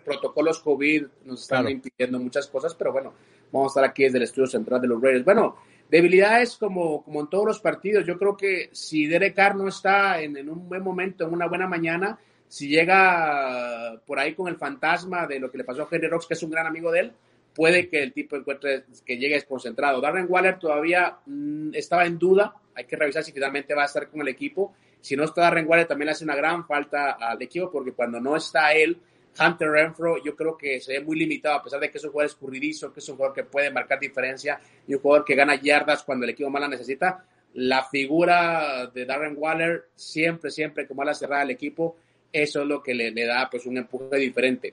protocolos 0.04 0.60
COVID 0.60 1.06
nos 1.24 1.42
están 1.42 1.68
impidiendo 1.68 2.18
muchas 2.18 2.46
cosas, 2.48 2.74
pero 2.74 2.92
bueno, 2.92 3.14
vamos 3.50 3.70
a 3.70 3.80
estar 3.80 3.84
aquí 3.84 4.04
desde 4.04 4.18
el 4.18 4.24
estudio 4.24 4.46
central 4.46 4.80
de 4.80 4.88
los 4.88 5.00
Raiders. 5.00 5.24
Bueno, 5.24 5.56
debilidades 5.92 6.56
como, 6.56 7.02
como 7.02 7.20
en 7.20 7.28
todos 7.28 7.46
los 7.46 7.60
partidos. 7.60 8.06
Yo 8.06 8.18
creo 8.18 8.36
que 8.36 8.68
si 8.72 9.06
Derek 9.06 9.34
Carr 9.34 9.56
no 9.56 9.68
está 9.68 10.20
en, 10.20 10.48
un 10.48 10.68
buen 10.68 10.82
momento, 10.82 11.26
en 11.26 11.32
una 11.32 11.46
buena 11.46 11.66
mañana, 11.66 12.18
si 12.48 12.68
llega 12.68 14.00
por 14.06 14.18
ahí 14.18 14.34
con 14.34 14.48
el 14.48 14.56
fantasma 14.56 15.26
de 15.26 15.38
lo 15.38 15.50
que 15.50 15.58
le 15.58 15.64
pasó 15.64 15.82
a 15.82 15.88
Henry 15.90 16.08
Rocks, 16.08 16.26
que 16.26 16.34
es 16.34 16.42
un 16.42 16.50
gran 16.50 16.66
amigo 16.66 16.90
de 16.90 17.00
él, 17.00 17.12
puede 17.54 17.88
que 17.88 18.02
el 18.02 18.12
tipo 18.12 18.36
encuentre 18.36 18.84
que 19.04 19.18
llegue 19.18 19.34
desconcentrado. 19.34 20.00
Darren 20.00 20.26
Waller 20.28 20.58
todavía 20.58 21.18
mm, 21.26 21.74
estaba 21.74 22.06
en 22.06 22.18
duda, 22.18 22.54
hay 22.74 22.84
que 22.84 22.96
revisar 22.96 23.22
si 23.22 23.32
finalmente 23.32 23.74
va 23.74 23.82
a 23.82 23.86
estar 23.86 24.08
con 24.08 24.20
el 24.20 24.28
equipo 24.28 24.74
si 25.02 25.16
no 25.16 25.24
está 25.24 25.50
Waller, 25.50 25.86
también 25.86 26.06
le 26.06 26.12
hace 26.12 26.24
una 26.24 26.36
gran 26.36 26.64
falta 26.64 27.12
al 27.12 27.42
equipo, 27.42 27.70
porque 27.70 27.92
cuando 27.92 28.20
no 28.20 28.36
está 28.36 28.72
él, 28.72 28.96
Hunter 29.38 29.68
Renfro, 29.68 30.22
yo 30.22 30.36
creo 30.36 30.56
que 30.56 30.80
se 30.80 30.92
ve 30.92 31.04
muy 31.04 31.18
limitado, 31.18 31.56
a 31.56 31.62
pesar 31.62 31.80
de 31.80 31.90
que 31.90 31.98
es 31.98 32.04
un 32.04 32.12
jugador 32.12 32.30
escurridizo, 32.30 32.92
que 32.92 33.00
es 33.00 33.08
un 33.08 33.16
jugador 33.16 33.34
que 33.34 33.42
puede 33.42 33.70
marcar 33.70 33.98
diferencia 33.98 34.60
y 34.86 34.94
un 34.94 35.00
jugador 35.00 35.24
que 35.24 35.34
gana 35.34 35.56
yardas 35.56 36.04
cuando 36.04 36.24
el 36.24 36.30
equipo 36.30 36.50
más 36.50 36.62
la 36.62 36.68
necesita. 36.68 37.26
La 37.54 37.82
figura 37.82 38.86
de 38.94 39.04
Darren 39.04 39.34
Waller, 39.36 39.88
siempre, 39.96 40.50
siempre 40.50 40.86
como 40.86 41.02
la 41.02 41.14
cerrada 41.14 41.42
del 41.42 41.50
equipo, 41.50 41.96
eso 42.32 42.62
es 42.62 42.68
lo 42.68 42.80
que 42.80 42.94
le, 42.94 43.12
da 43.26 43.48
pues 43.50 43.66
un 43.66 43.78
empuje 43.78 44.16
diferente. 44.18 44.72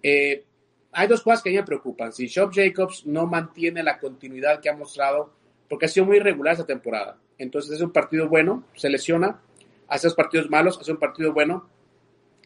Eh, 0.00 0.44
hay 0.92 1.08
dos 1.08 1.20
cosas 1.20 1.42
que 1.42 1.50
a 1.50 1.52
me 1.52 1.66
preocupan. 1.66 2.12
Si 2.12 2.28
Shop 2.28 2.52
Jacobs 2.54 3.04
no 3.06 3.26
mantiene 3.26 3.82
la 3.82 3.98
continuidad 3.98 4.60
que 4.60 4.68
ha 4.68 4.76
mostrado, 4.76 5.32
porque 5.68 5.86
ha 5.86 5.88
sido 5.88 6.06
muy 6.06 6.18
irregular 6.18 6.52
esta 6.52 6.66
temporada. 6.66 7.18
Entonces 7.38 7.72
es 7.72 7.80
un 7.80 7.92
partido 7.92 8.28
bueno, 8.28 8.64
se 8.74 8.88
lesiona, 8.88 9.40
hace 9.88 10.10
partidos 10.10 10.50
malos, 10.50 10.78
hace 10.80 10.92
un 10.92 10.98
partido 10.98 11.32
bueno. 11.32 11.68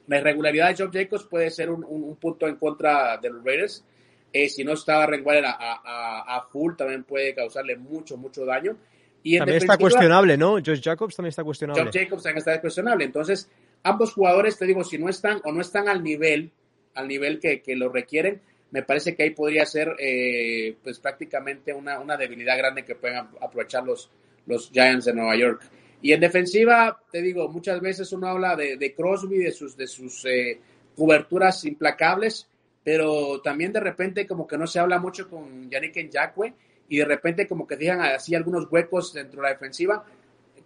La 0.07 0.19
irregularidad 0.19 0.69
de 0.69 0.77
Joe 0.77 0.91
Jacobs 0.93 1.25
puede 1.25 1.51
ser 1.51 1.71
un, 1.71 2.17
punto 2.17 2.49
en 2.49 2.57
contra 2.57 3.19
de 3.19 3.31
los 3.31 3.45
Raiders. 3.45 3.85
Eh, 4.33 4.49
si 4.49 4.65
no 4.65 4.73
está 4.73 5.07
Renwaller 5.07 5.45
a, 5.47 5.53
a, 5.53 6.37
a, 6.37 6.43
full, 6.43 6.75
también 6.77 7.05
puede 7.05 7.35
causarle 7.35 7.77
mucho, 7.77 8.17
mucho 8.17 8.45
daño. 8.45 8.77
Y 9.23 9.39
también 9.39 9.59
está 9.59 9.77
cuestionable, 9.77 10.37
¿no? 10.37 10.53
Josh 10.55 10.81
Jacobs 10.83 11.17
también 11.17 11.31
está 11.31 11.45
cuestionable. 11.45 11.85
Josh 11.85 11.93
Jacobs 11.93 12.23
también 12.23 12.39
está 12.39 12.61
cuestionable. 12.61 13.05
Entonces, 13.05 13.51
ambos 13.83 14.13
jugadores, 14.13 14.57
te 14.57 14.67
digo, 14.67 14.85
si 14.85 14.99
no 14.99 15.09
están 15.09 15.41
o 15.45 15.53
no 15.53 15.61
están 15.61 15.89
al 15.89 16.03
nivel, 16.03 16.51
al 16.95 17.09
nivel 17.09 17.39
que, 17.39 17.61
que 17.61 17.77
lo 17.77 17.91
requieren, 17.91 18.41
me 18.71 18.83
parece 18.83 19.15
que 19.15 19.25
ahí 19.25 19.31
podría 19.31 19.65
ser 19.67 19.95
eh, 19.99 20.77
pues 20.83 20.99
prácticamente 20.99 21.73
una, 21.73 21.99
una, 22.01 22.17
debilidad 22.17 22.57
grande 22.57 22.85
que 22.85 22.95
pueden 22.95 23.17
aprovechar 23.41 23.85
los, 23.85 24.11
los 24.49 24.71
Giants 24.73 25.05
de 25.05 25.15
Nueva 25.15 25.37
York. 25.37 25.63
Y 26.01 26.13
en 26.13 26.21
defensiva, 26.21 27.01
te 27.11 27.23
digo, 27.23 27.49
muchas 27.49 27.81
veces 27.81 28.13
uno 28.13 28.29
habla 28.29 28.57
de, 28.57 28.77
de 28.77 28.95
Crosby, 28.95 29.39
de 29.39 29.53
sus, 29.53 29.77
de 29.77 29.87
sus 29.87 30.25
eh, 30.25 30.61
coberturas 30.97 31.65
implacables, 31.65 32.49
pero 32.83 33.41
también 33.41 33.73
de 33.73 33.81
repente 33.81 34.27
como 34.27 34.47
que 34.47 34.57
no 34.57 34.67
se 34.67 34.79
habla 34.79 34.99
mucho 34.99 35.29
con 35.29 35.69
Yannick 35.71 36.13
Nyakwe 36.13 36.55
y 36.89 36.99
de 36.99 37.05
repente 37.05 37.47
como 37.47 37.67
que 37.67 37.77
dejan 37.77 38.01
así 38.01 38.35
algunos 38.35 38.67
huecos 38.71 39.13
dentro 39.13 39.43
de 39.43 39.49
la 39.49 39.53
defensiva, 39.53 40.05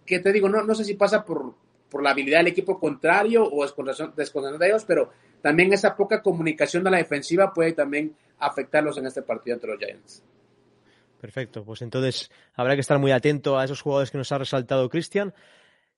que 0.05 0.19
te 0.19 0.31
digo, 0.31 0.47
no, 0.49 0.63
no 0.63 0.75
sé 0.75 0.85
si 0.85 0.93
pasa 0.93 1.25
por, 1.25 1.53
por 1.89 2.01
la 2.01 2.11
habilidad 2.11 2.39
del 2.39 2.47
equipo 2.47 2.79
contrario 2.79 3.43
o 3.43 3.63
desconcentración 3.65 4.59
de 4.59 4.67
ellos, 4.67 4.85
pero 4.85 5.11
también 5.41 5.73
esa 5.73 5.95
poca 5.95 6.21
comunicación 6.21 6.83
de 6.83 6.91
la 6.91 6.97
defensiva 6.97 7.53
puede 7.53 7.73
también 7.73 8.15
afectarlos 8.39 8.97
en 8.97 9.07
este 9.07 9.23
partido 9.23 9.55
entre 9.55 9.71
los 9.71 9.79
Giants. 9.79 10.23
Perfecto, 11.23 11.63
pues 11.63 11.81
entonces 11.81 12.29
habrá 12.53 12.75
que 12.75 12.81
estar 12.81 12.99
muy 12.99 13.13
atento 13.13 13.57
a 13.57 13.63
esos 13.63 13.79
jugadores 13.79 14.11
que 14.11 14.17
nos 14.17 14.33
ha 14.33 14.39
resaltado 14.39 14.89
Cristian. 14.89 15.33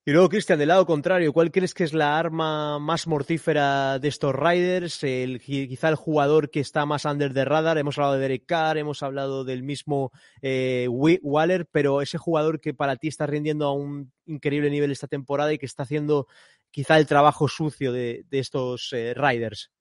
Y 0.06 0.12
luego, 0.12 0.30
Cristian, 0.30 0.60
del 0.60 0.68
lado 0.68 0.86
contrario, 0.86 1.34
¿cuál 1.34 1.52
crees 1.52 1.74
que 1.74 1.84
es 1.84 1.96
la 1.96 2.20
arma 2.20 2.78
más 2.78 3.08
mortífera 3.08 3.98
de 3.98 4.08
estos 4.08 4.36
Riders? 4.36 5.04
El, 5.04 5.42
quizá 5.42 5.90
el 5.90 5.96
jugador 5.96 6.52
que 6.52 6.60
está 6.60 6.86
más 6.86 7.06
under 7.06 7.34
the 7.34 7.44
radar. 7.44 7.80
Hemos 7.80 7.98
hablado 7.98 8.14
de 8.14 8.20
Derek 8.20 8.46
Carr, 8.46 8.78
hemos 8.78 9.02
hablado 9.02 9.44
del 9.44 9.64
mismo 9.64 10.12
eh, 10.44 10.88
Waller, 10.88 11.66
pero 11.72 12.04
ese 12.04 12.20
jugador 12.20 12.62
que 12.62 12.76
para 12.76 12.96
ti 12.96 13.08
está 13.08 13.26
rindiendo 13.26 13.66
a 13.66 13.74
un 13.74 14.14
increíble 14.28 14.70
nivel 14.70 14.92
esta 14.92 15.08
temporada 15.08 15.52
y 15.54 15.58
que 15.58 15.66
está 15.66 15.82
haciendo 15.82 16.28
quizá 16.70 17.00
el 17.00 17.08
trabajo 17.08 17.48
sucio 17.48 17.92
de, 17.92 18.28
estos 18.30 18.94
eh, 18.94 19.16
Riders. 19.16 19.72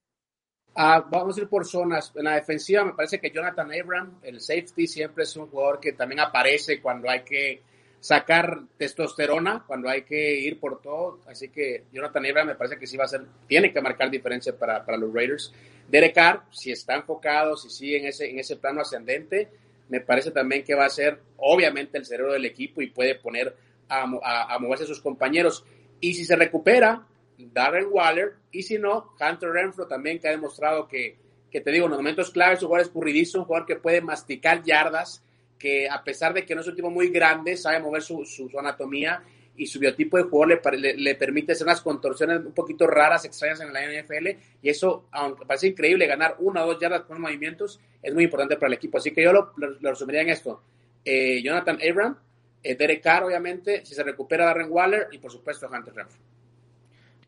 Ah, 0.76 1.07
vamos 1.09 1.37
a 1.37 1.40
ir 1.40 1.49
por 1.49 1.64
zonas. 1.64 2.12
En 2.16 2.25
la 2.25 2.35
defensiva 2.35 2.85
me 2.85 2.95
parece 2.95 3.21
que 3.21 3.31
Jonathan 3.31 3.71
Abram, 3.73 4.19
el 4.23 4.40
safety, 4.40 4.88
siempre 4.88 5.23
es 5.23 5.37
un 5.37 5.47
jugador 5.47 5.78
que 5.78 5.93
también 5.93 6.21
aparece 6.21 6.81
cuando 6.81 7.09
hay 7.09 7.23
que 7.23 7.62
sacar 8.00 8.61
testosterona, 8.76 9.62
cuando 9.66 9.88
hay 9.88 10.02
que 10.02 10.35
ir 10.40 10.59
por 10.59 10.83
todo. 10.83 11.21
Así 11.28 11.49
que 11.49 11.85
Jonathan 11.93 12.26
Abram 12.26 12.49
me 12.49 12.54
parece 12.57 12.76
que 12.76 12.88
sí 12.88 12.97
va 12.97 13.04
a 13.04 13.09
ser, 13.09 13.25
tiene 13.47 13.73
que 13.73 13.81
marcar 13.81 14.11
diferencia 14.11 14.59
para, 14.59 14.85
para 14.85 14.99
los 14.99 15.14
Raiders. 15.14 15.52
Derek 15.88 16.14
Carr, 16.14 16.43
si 16.50 16.73
está 16.73 16.97
enfocado, 16.97 17.57
si 17.57 17.71
sigue 17.71 18.00
en 18.00 18.07
ese, 18.07 18.28
en 18.28 18.40
ese 18.40 18.57
plano 18.57 18.81
ascendente, 18.81 19.49
me 19.88 20.00
parece 20.00 20.33
también 20.33 20.64
que 20.64 20.75
va 20.75 20.87
a 20.87 20.90
ser 20.90 21.21
obviamente 21.37 21.99
el 21.99 22.04
cerebro 22.04 22.33
del 22.33 22.47
equipo 22.47 22.83
y 22.83 22.90
puede 22.90 23.14
poner 23.14 23.54
a, 23.88 24.02
a, 24.23 24.54
a 24.54 24.59
moverse 24.59 24.85
a 24.85 24.88
sus 24.88 25.00
compañeros. 25.00 25.64
Y 26.00 26.14
si 26.14 26.25
se 26.25 26.35
recupera, 26.35 27.07
Darren 27.38 27.87
Waller, 27.91 28.35
y 28.50 28.62
si 28.62 28.79
no, 28.79 29.14
Hunter 29.21 29.50
Renfro 29.50 29.87
también, 29.87 30.19
que 30.19 30.29
ha 30.29 30.33
demostrado 30.33 30.87
que, 30.87 31.17
que 31.50 31.61
te 31.61 31.71
digo, 31.71 31.87
en 31.87 31.93
los 31.93 32.00
momentos 32.00 32.31
claves, 32.31 32.62
un 32.62 32.69
jugador 32.69 32.87
escurridizo, 32.87 33.38
un 33.38 33.45
jugador 33.45 33.67
que 33.67 33.76
puede 33.76 34.00
masticar 34.00 34.62
yardas, 34.62 35.23
que 35.59 35.88
a 35.88 36.03
pesar 36.03 36.35
de 36.35 36.45
que 36.45 36.55
no 36.55 36.61
es 36.61 36.67
un 36.67 36.75
tipo 36.75 36.91
muy 36.91 37.09
grande, 37.09 37.57
sabe 37.57 37.81
mover 37.81 38.03
su, 38.03 38.25
su, 38.25 38.50
anatomía 38.59 39.23
y 39.57 39.67
su 39.67 39.79
biotipo 39.79 40.17
de 40.17 40.25
jugador 40.25 40.61
le, 40.76 40.97
le, 40.97 41.14
permite 41.14 41.53
hacer 41.53 41.67
unas 41.67 41.81
contorsiones 41.81 42.45
un 42.45 42.53
poquito 42.53 42.87
raras, 42.87 43.25
extrañas 43.25 43.61
en 43.61 43.73
la 43.73 43.81
NFL, 43.83 44.29
y 44.62 44.69
eso, 44.69 45.07
aunque 45.12 45.47
parece 45.47 45.69
increíble, 45.69 46.07
ganar 46.07 46.37
una 46.41 46.64
o 46.64 46.67
dos 46.67 46.81
yardas 46.81 47.03
con 47.03 47.21
movimientos, 47.21 47.81
es 48.03 48.12
muy 48.12 48.25
importante 48.25 48.57
para 48.57 48.69
el 48.69 48.75
equipo. 48.75 48.99
Así 48.99 49.12
que 49.12 49.23
yo 49.23 49.33
lo, 49.33 49.53
resumiría 49.81 50.23
en 50.23 50.31
esto. 50.31 50.61
Eh, 51.05 51.41
Jonathan 51.43 51.79
Abram, 51.88 52.19
eh, 52.62 52.75
Derek 52.75 53.03
Carr, 53.03 53.25
obviamente, 53.25 53.85
si 53.87 53.95
se 53.95 54.03
recupera 54.03 54.47
Darren 54.47 54.71
Waller, 54.71 55.09
y 55.12 55.19
por 55.19 55.31
supuesto 55.31 55.69
Hunter 55.73 55.95
Renfro. 55.95 56.34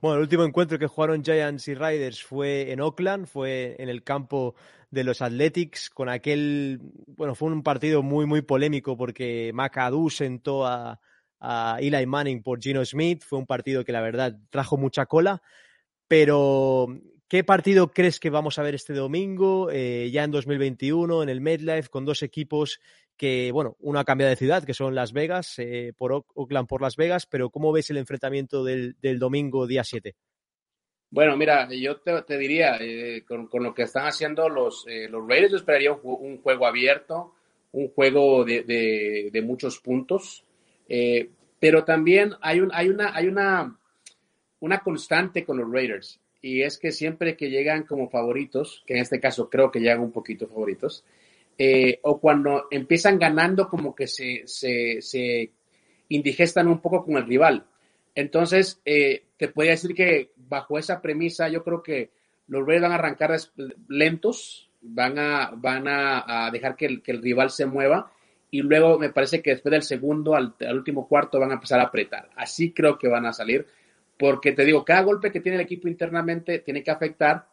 Bueno, 0.01 0.17
el 0.17 0.23
último 0.23 0.45
encuentro 0.45 0.79
que 0.79 0.87
jugaron 0.87 1.25
Giants 1.25 1.69
y 1.69 1.75
Riders 1.75 2.23
fue 2.23 2.71
en 2.71 2.81
Oakland, 2.81 3.27
fue 3.27 3.77
en 3.79 3.89
el 3.89 4.03
campo 4.03 4.55
de 4.91 5.05
los 5.05 5.23
Athletics, 5.23 5.91
con 5.91 6.09
aquel, 6.09 6.81
bueno, 7.07 7.35
fue 7.35 7.51
un 7.51 7.63
partido 7.63 8.03
muy, 8.03 8.27
muy 8.27 8.43
polémico 8.43 8.97
porque 8.97 9.51
McAdoo 9.55 10.11
sentó 10.11 10.67
a, 10.67 11.01
a 11.41 11.79
Eli 11.81 12.07
Manning 12.07 12.43
por 12.43 12.61
Gino 12.61 12.85
Smith, 12.85 13.23
fue 13.25 13.39
un 13.39 13.47
partido 13.47 13.85
que 13.85 13.93
la 13.93 14.01
verdad 14.01 14.39
trajo 14.51 14.77
mucha 14.77 15.07
cola, 15.07 15.43
pero 16.07 16.89
¿qué 17.29 17.45
partido 17.45 17.91
crees 17.91 18.21
que 18.21 18.31
vamos 18.31 18.59
a 18.59 18.63
ver 18.63 18.75
este 18.75 18.93
domingo, 18.93 19.71
eh, 19.71 20.11
ya 20.11 20.25
en 20.25 20.31
2021, 20.31 21.23
en 21.23 21.29
el 21.29 21.41
MedLife, 21.41 21.89
con 21.89 22.05
dos 22.05 22.23
equipos 22.23 22.81
que, 23.17 23.51
bueno, 23.53 23.77
uno 23.81 23.99
ha 23.99 24.05
cambiado 24.05 24.31
de 24.31 24.37
ciudad, 24.37 24.65
que 24.65 24.75
son 24.75 24.95
Las 24.95 25.13
Vegas, 25.13 25.59
eh, 25.59 25.93
por 25.97 26.25
Oakland 26.35 26.69
por 26.69 26.83
Las 26.83 26.97
Vegas, 26.97 27.27
pero 27.27 27.51
¿cómo 27.51 27.73
ves 27.73 27.91
el 27.91 27.97
enfrentamiento 27.97 28.63
del, 28.63 28.95
domingo 29.19 29.67
día 29.67 29.85
7? 29.85 30.15
Bueno, 31.11 31.37
mira, 31.37 31.69
yo 31.73 31.97
te, 31.99 32.37
diría, 32.37 32.77
eh, 32.81 33.25
con, 33.27 33.49
lo 33.63 33.73
que 33.73 33.83
están 33.83 34.07
haciendo 34.07 34.49
los, 34.49 34.85
los 35.09 35.27
Raiders, 35.27 35.53
yo 35.53 35.57
esperaría 35.57 35.93
un, 35.93 36.43
juego 36.43 36.67
abierto, 36.67 37.33
un 37.73 37.89
juego 37.89 38.45
de, 38.45 38.63
de, 39.33 39.43
muchos 39.43 39.79
puntos, 39.79 40.45
pero 41.59 41.85
también 41.85 42.35
hay, 42.43 42.61
un, 42.61 42.71
hay, 42.75 42.89
una, 42.91 43.17
hay 43.17 43.29
una, 43.29 43.79
una 44.61 44.81
constante 44.81 45.45
con 45.45 45.57
los 45.57 45.73
Raiders 45.73 46.21
y 46.47 46.63
es 46.63 46.79
que 46.79 46.93
siempre 46.93 47.37
que 47.37 47.51
llegan 47.51 47.83
como 47.83 48.09
favoritos, 48.09 48.85
que 48.87 48.95
en 48.95 49.01
este 49.01 49.19
caso 49.19 49.51
creo 49.51 49.73
que 49.73 49.81
llegan 49.81 49.99
un 49.99 50.13
poquito 50.13 50.47
favoritos, 50.47 51.05
eh, 51.59 51.99
o 52.03 52.21
cuando 52.21 52.69
empiezan 52.71 53.19
ganando 53.19 53.69
como 53.69 53.97
que 53.97 54.07
se, 54.07 54.43
se, 54.47 55.03
se 55.03 55.51
indigestan 56.09 56.69
un 56.69 56.81
poco 56.81 57.05
con 57.05 57.17
el 57.17 57.27
rival. 57.27 57.67
Entonces, 58.15 58.81
eh, 58.85 59.25
te 59.37 59.49
podría 59.49 59.73
decir 59.73 59.93
que 59.93 60.31
bajo 60.37 60.79
esa 60.79 61.03
premisa, 61.03 61.49
yo 61.49 61.65
creo 61.65 61.83
que 61.83 62.11
los 62.47 62.65
Raiders 62.65 62.83
van 62.83 62.93
a 62.93 62.95
arrancar 62.95 63.37
lentos, 63.89 64.71
van 64.83 65.19
a, 65.19 65.51
van 65.53 65.89
a, 65.89 66.49
dejar 66.53 66.77
que 66.77 66.87
el, 66.87 67.03
que 67.03 67.11
el, 67.11 67.23
rival 67.23 67.51
se 67.51 67.67
mueva 67.67 68.13
y 68.53 68.63
luego 68.63 69.01
me 69.01 69.11
parece 69.11 69.43
que 69.43 69.51
después 69.51 69.73
del 69.73 69.83
segundo 69.83 70.37
al, 70.37 70.55
al, 70.61 70.77
último 70.77 71.09
cuarto 71.09 71.41
van 71.41 71.51
a 71.51 71.55
empezar 71.55 71.81
a 71.81 71.85
apretar. 71.85 72.31
Así 72.37 72.71
creo 72.71 72.99
que 72.99 73.09
van 73.09 73.27
a 73.27 73.33
salir, 73.33 73.67
porque 74.19 74.53
te 74.53 74.65
digo, 74.65 74.85
cada 74.85 75.03
golpe 75.03 75.31
que 75.31 75.41
tiene 75.41 75.57
el 75.57 75.65
equipo 75.65 75.89
internamente 75.89 76.61
tiene 76.61 76.83
que 76.83 76.91
afectar 76.91 77.47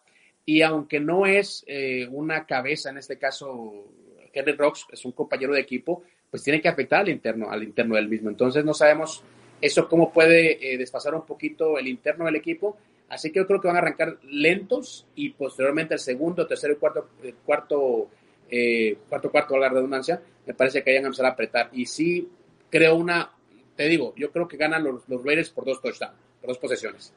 y 0.46 0.62
aunque 0.62 1.00
no 1.00 1.26
es 1.26 1.64
eh, 1.68 2.08
una 2.12 2.46
cabeza, 2.46 2.90
en 2.90 2.98
este 2.98 3.18
caso 3.18 3.86
Henry 4.34 4.54
Rocks 4.54 4.88
es 4.92 5.06
un 5.06 5.12
compañero 5.12 5.54
de 5.54 5.62
equipo, 5.62 6.04
pues 6.30 6.44
tiene 6.44 6.62
que 6.62 6.68
afectar 6.68 7.02
al 7.02 7.10
interno, 7.10 7.50
al 7.50 7.64
interno 7.64 7.96
del 7.96 8.10
mismo. 8.10 8.30
Entonces 8.30 8.66
no 8.66 8.74
sabemos 8.74 9.24
eso 9.62 9.88
cómo 9.88 10.12
puede 10.12 10.74
eh, 10.74 10.78
desfasar 10.78 11.14
un 11.16 11.26
poquito 11.26 11.78
el 11.78 11.88
interno 11.88 12.26
del 12.26 12.36
equipo. 12.36 12.78
Así 13.08 13.32
que 13.32 13.40
yo 13.40 13.48
creo 13.48 13.62
que 13.62 13.68
van 13.68 13.78
a 13.78 13.80
arrancar 13.80 14.18
lentos 14.24 15.06
y 15.16 15.30
posteriormente 15.30 15.94
el 15.94 16.00
segundo, 16.00 16.48
tercero 16.48 16.74
y 16.74 16.78
cuarto, 16.78 17.10
el 17.24 17.36
cuarto, 17.36 18.10
eh, 18.50 18.98
cuarto, 19.08 19.32
cuarto, 19.32 19.56
a 19.56 19.60
la 19.60 19.70
redundancia, 19.70 20.22
me 20.46 20.54
parece 20.54 20.84
que 20.84 20.90
vayan 20.90 21.06
a 21.06 21.08
empezar 21.08 21.28
a 21.28 21.30
apretar. 21.30 21.70
Y 21.72 21.86
sí 21.86 22.28
creo 22.70 22.96
una, 22.96 23.32
te 23.76 23.88
digo, 23.88 24.14
yo 24.18 24.32
creo 24.32 24.48
que 24.48 24.58
ganan 24.58 24.84
los, 24.84 25.08
los 25.08 25.24
Raiders 25.24 25.52
por 25.52 25.66
dos 25.66 25.82
touchdowns, 25.82 26.18
por 26.44 26.50
dos 26.50 26.58
posesiones. 26.58 27.14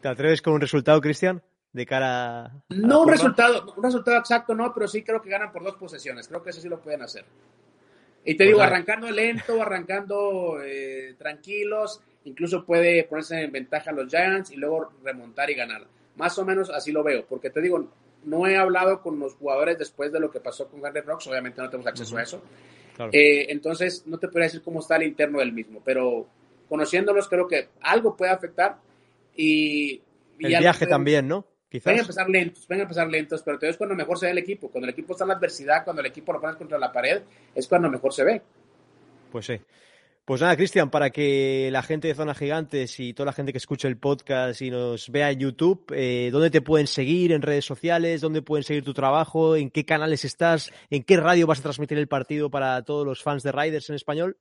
¿Te 0.00 0.06
atreves 0.06 0.40
con 0.40 0.54
un 0.54 0.60
resultado, 0.60 1.00
Cristian? 1.00 1.42
de 1.72 1.86
cara 1.86 2.46
a 2.46 2.52
no 2.70 3.02
un 3.02 3.08
resultado 3.08 3.72
un 3.76 3.84
resultado 3.84 4.18
exacto 4.18 4.54
no 4.54 4.74
pero 4.74 4.88
sí 4.88 5.02
creo 5.02 5.22
que 5.22 5.30
ganan 5.30 5.52
por 5.52 5.62
dos 5.62 5.76
posesiones 5.76 6.26
creo 6.26 6.42
que 6.42 6.50
eso 6.50 6.60
sí 6.60 6.68
lo 6.68 6.80
pueden 6.80 7.02
hacer 7.02 7.24
y 8.24 8.36
te 8.36 8.44
digo 8.44 8.60
arrancando 8.60 9.08
lento 9.08 9.62
arrancando 9.62 10.60
eh, 10.64 11.14
tranquilos 11.16 12.00
incluso 12.24 12.64
puede 12.64 13.04
ponerse 13.04 13.42
en 13.42 13.52
ventaja 13.52 13.90
a 13.90 13.92
los 13.92 14.08
Giants 14.08 14.50
y 14.50 14.56
luego 14.56 14.92
remontar 15.04 15.48
y 15.48 15.54
ganar 15.54 15.86
más 16.16 16.36
o 16.38 16.44
menos 16.44 16.70
así 16.70 16.90
lo 16.90 17.04
veo 17.04 17.24
porque 17.26 17.50
te 17.50 17.60
digo 17.60 17.88
no 18.24 18.48
he 18.48 18.56
hablado 18.56 19.00
con 19.00 19.20
los 19.20 19.34
jugadores 19.34 19.78
después 19.78 20.10
de 20.10 20.18
lo 20.18 20.28
que 20.28 20.40
pasó 20.40 20.66
con 20.66 20.82
Gardner 20.82 21.06
Rocks 21.06 21.28
obviamente 21.28 21.62
no 21.62 21.70
tenemos 21.70 21.86
acceso 21.86 22.16
a 22.16 22.22
eso 22.22 22.42
claro. 22.96 23.12
eh, 23.14 23.46
entonces 23.48 24.04
no 24.06 24.18
te 24.18 24.26
podría 24.26 24.46
decir 24.46 24.62
cómo 24.62 24.80
está 24.80 24.96
el 24.96 25.04
interno 25.04 25.38
del 25.38 25.52
mismo 25.52 25.80
pero 25.84 26.26
conociéndolos 26.70 27.28
creo 27.28 27.46
que 27.46 27.68
algo 27.82 28.16
puede 28.16 28.30
afectar 28.30 28.78
y, 29.36 30.00
y 30.38 30.54
el 30.54 30.60
viaje 30.60 30.86
también 30.86 31.28
no 31.28 31.44
Quizás. 31.70 31.94
A 31.94 32.00
empezar 32.00 32.28
lentos, 32.28 32.66
a 32.68 32.74
empezar 32.74 33.08
lentos, 33.08 33.42
pero 33.44 33.58
es 33.62 33.76
cuando 33.76 33.94
mejor 33.94 34.18
se 34.18 34.26
ve 34.26 34.32
el 34.32 34.38
equipo. 34.38 34.68
Cuando 34.70 34.88
el 34.88 34.92
equipo 34.92 35.12
está 35.12 35.22
en 35.22 35.28
la 35.28 35.34
adversidad, 35.34 35.84
cuando 35.84 36.00
el 36.00 36.06
equipo 36.06 36.32
lo 36.32 36.40
pones 36.40 36.56
contra 36.56 36.76
la 36.78 36.92
pared, 36.92 37.22
es 37.54 37.68
cuando 37.68 37.88
mejor 37.88 38.12
se 38.12 38.24
ve. 38.24 38.42
Pues 39.30 39.46
sí. 39.46 39.60
Pues 40.24 40.40
nada, 40.40 40.56
Cristian, 40.56 40.90
para 40.90 41.10
que 41.10 41.70
la 41.72 41.82
gente 41.82 42.08
de 42.08 42.14
Zona 42.14 42.34
Gigantes 42.34 42.98
y 42.98 43.14
toda 43.14 43.26
la 43.26 43.32
gente 43.32 43.52
que 43.52 43.58
escuche 43.58 43.86
el 43.86 43.98
podcast 43.98 44.60
y 44.62 44.70
nos 44.70 45.10
vea 45.10 45.30
en 45.30 45.38
YouTube, 45.38 45.84
eh, 45.94 46.30
¿dónde 46.32 46.50
te 46.50 46.60
pueden 46.60 46.88
seguir 46.88 47.30
en 47.32 47.42
redes 47.42 47.64
sociales? 47.64 48.20
¿Dónde 48.20 48.42
pueden 48.42 48.64
seguir 48.64 48.84
tu 48.84 48.92
trabajo? 48.92 49.54
¿En 49.54 49.70
qué 49.70 49.84
canales 49.84 50.24
estás? 50.24 50.72
¿En 50.90 51.04
qué 51.04 51.16
radio 51.16 51.46
vas 51.46 51.60
a 51.60 51.62
transmitir 51.62 51.98
el 51.98 52.08
partido 52.08 52.50
para 52.50 52.82
todos 52.82 53.06
los 53.06 53.22
fans 53.22 53.44
de 53.44 53.52
Riders 53.52 53.90
en 53.90 53.96
español? 53.96 54.36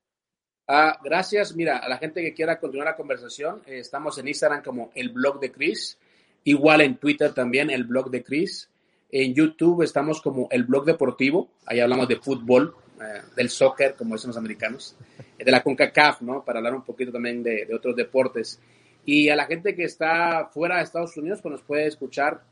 Ah, 0.71 0.99
gracias. 1.03 1.55
Mira, 1.55 1.77
a 1.77 1.89
la 1.89 1.97
gente 1.97 2.21
que 2.21 2.31
quiera 2.31 2.59
continuar 2.59 2.89
la 2.89 2.95
conversación, 2.95 3.63
eh, 3.65 3.79
estamos 3.79 4.19
en 4.19 4.27
Instagram 4.27 4.61
como 4.61 4.91
el 4.93 5.09
blog 5.09 5.39
de 5.39 5.51
Chris. 5.51 5.97
Igual 6.43 6.81
en 6.81 6.97
Twitter 6.97 7.33
también, 7.33 7.71
el 7.71 7.85
blog 7.85 8.11
de 8.11 8.23
Chris. 8.23 8.69
En 9.11 9.33
YouTube 9.33 9.81
estamos 9.81 10.21
como 10.21 10.47
el 10.51 10.65
blog 10.65 10.85
deportivo. 10.85 11.49
Ahí 11.65 11.79
hablamos 11.79 12.07
de 12.07 12.17
fútbol, 12.17 12.75
eh, 13.01 13.21
del 13.35 13.49
soccer, 13.49 13.95
como 13.95 14.13
dicen 14.13 14.27
los 14.27 14.37
americanos, 14.37 14.95
de 15.39 15.51
la 15.51 15.63
CONCACAF, 15.63 16.21
¿no? 16.21 16.45
Para 16.45 16.59
hablar 16.59 16.75
un 16.75 16.83
poquito 16.83 17.11
también 17.11 17.41
de, 17.41 17.65
de, 17.65 17.73
otros 17.73 17.95
deportes. 17.95 18.59
Y 19.05 19.29
a 19.29 19.35
la 19.35 19.47
gente 19.47 19.75
que 19.75 19.85
está 19.85 20.51
fuera 20.53 20.77
de 20.77 20.83
Estados 20.83 21.17
Unidos, 21.17 21.39
pues 21.41 21.53
nos 21.53 21.63
puede 21.63 21.87
escuchar. 21.87 22.43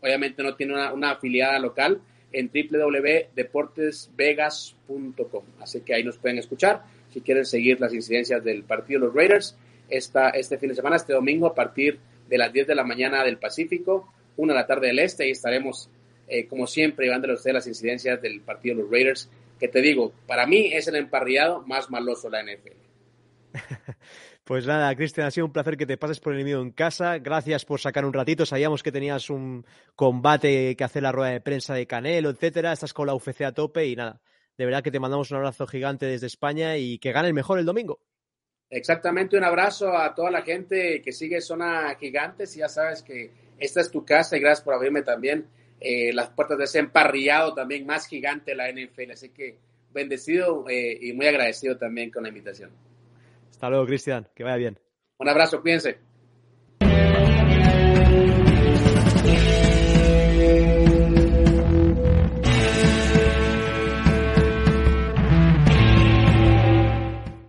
Obviamente 0.00 0.44
no 0.44 0.54
tiene 0.54 0.74
una, 0.74 0.92
una 0.92 1.10
afiliada 1.10 1.58
local 1.58 2.00
en 2.30 2.52
www.deportesvegas.com. 2.54 5.44
Así 5.60 5.80
que 5.80 5.94
ahí 5.94 6.04
nos 6.04 6.18
pueden 6.18 6.38
escuchar 6.38 6.84
si 7.14 7.20
quieren 7.20 7.46
seguir 7.46 7.80
las 7.80 7.94
incidencias 7.94 8.42
del 8.42 8.64
partido 8.64 9.00
de 9.00 9.06
los 9.06 9.14
Raiders 9.14 9.56
esta, 9.88 10.30
este 10.30 10.58
fin 10.58 10.70
de 10.70 10.74
semana, 10.74 10.96
este 10.96 11.12
domingo, 11.12 11.46
a 11.46 11.54
partir 11.54 12.00
de 12.28 12.38
las 12.38 12.52
10 12.52 12.66
de 12.66 12.74
la 12.74 12.82
mañana 12.82 13.22
del 13.22 13.38
Pacífico, 13.38 14.12
1 14.36 14.52
de 14.52 14.58
la 14.58 14.66
tarde 14.66 14.88
del 14.88 14.98
Este, 14.98 15.28
y 15.28 15.30
estaremos, 15.30 15.88
eh, 16.26 16.46
como 16.46 16.66
siempre, 16.66 17.06
llevándole 17.06 17.34
a 17.34 17.36
ustedes 17.36 17.54
las 17.54 17.66
incidencias 17.68 18.20
del 18.20 18.40
partido 18.40 18.74
de 18.74 18.82
los 18.82 18.90
Raiders, 18.90 19.30
que 19.60 19.68
te 19.68 19.80
digo, 19.80 20.12
para 20.26 20.44
mí 20.44 20.72
es 20.72 20.88
el 20.88 20.96
emparrillado 20.96 21.62
más 21.62 21.88
maloso 21.88 22.28
de 22.28 22.42
la 22.42 22.52
NFL. 22.52 22.76
Pues 24.44 24.66
nada, 24.66 24.94
Cristian, 24.94 25.26
ha 25.26 25.30
sido 25.30 25.46
un 25.46 25.54
placer 25.54 25.78
que 25.78 25.86
te 25.86 25.96
pases 25.96 26.20
por 26.20 26.34
el 26.34 26.40
enemigo 26.40 26.60
en 26.60 26.70
casa. 26.70 27.16
Gracias 27.16 27.64
por 27.64 27.80
sacar 27.80 28.04
un 28.04 28.12
ratito. 28.12 28.44
Sabíamos 28.44 28.82
que 28.82 28.92
tenías 28.92 29.30
un 29.30 29.64
combate 29.96 30.76
que 30.76 30.84
hacer 30.84 31.02
la 31.02 31.12
rueda 31.12 31.30
de 31.30 31.40
prensa 31.40 31.72
de 31.72 31.86
Canelo, 31.86 32.28
etcétera. 32.28 32.74
Estás 32.74 32.92
con 32.92 33.06
la 33.06 33.14
UFC 33.14 33.40
a 33.40 33.52
tope 33.52 33.86
y 33.86 33.96
nada. 33.96 34.20
De 34.56 34.64
verdad 34.64 34.82
que 34.82 34.90
te 34.90 35.00
mandamos 35.00 35.30
un 35.30 35.38
abrazo 35.38 35.66
gigante 35.66 36.06
desde 36.06 36.26
España 36.26 36.76
y 36.76 36.98
que 36.98 37.12
gane 37.12 37.28
el 37.28 37.34
mejor 37.34 37.58
el 37.58 37.64
domingo. 37.64 38.00
Exactamente, 38.70 39.36
un 39.36 39.44
abrazo 39.44 39.96
a 39.96 40.14
toda 40.14 40.30
la 40.30 40.42
gente 40.42 41.00
que 41.02 41.12
sigue 41.12 41.40
Zona 41.40 41.94
Gigantes 41.98 42.56
y 42.56 42.60
ya 42.60 42.68
sabes 42.68 43.02
que 43.02 43.30
esta 43.58 43.80
es 43.80 43.90
tu 43.90 44.04
casa 44.04 44.36
y 44.36 44.40
gracias 44.40 44.64
por 44.64 44.74
abrirme 44.74 45.02
también 45.02 45.46
eh, 45.80 46.12
las 46.12 46.30
puertas 46.30 46.58
de 46.58 46.64
ese 46.64 46.78
emparrillado 46.78 47.54
también 47.54 47.86
más 47.86 48.06
gigante 48.06 48.52
de 48.52 48.56
la 48.56 48.70
NFL. 48.70 49.12
Así 49.12 49.28
que 49.30 49.58
bendecido 49.92 50.64
eh, 50.68 50.98
y 51.00 51.12
muy 51.12 51.26
agradecido 51.26 51.76
también 51.76 52.10
con 52.10 52.24
la 52.24 52.30
invitación. 52.30 52.70
Hasta 53.50 53.70
luego, 53.70 53.86
Cristian, 53.86 54.26
que 54.34 54.42
vaya 54.42 54.56
bien. 54.56 54.78
Un 55.18 55.28
abrazo, 55.28 55.60
cuídense. 55.60 55.98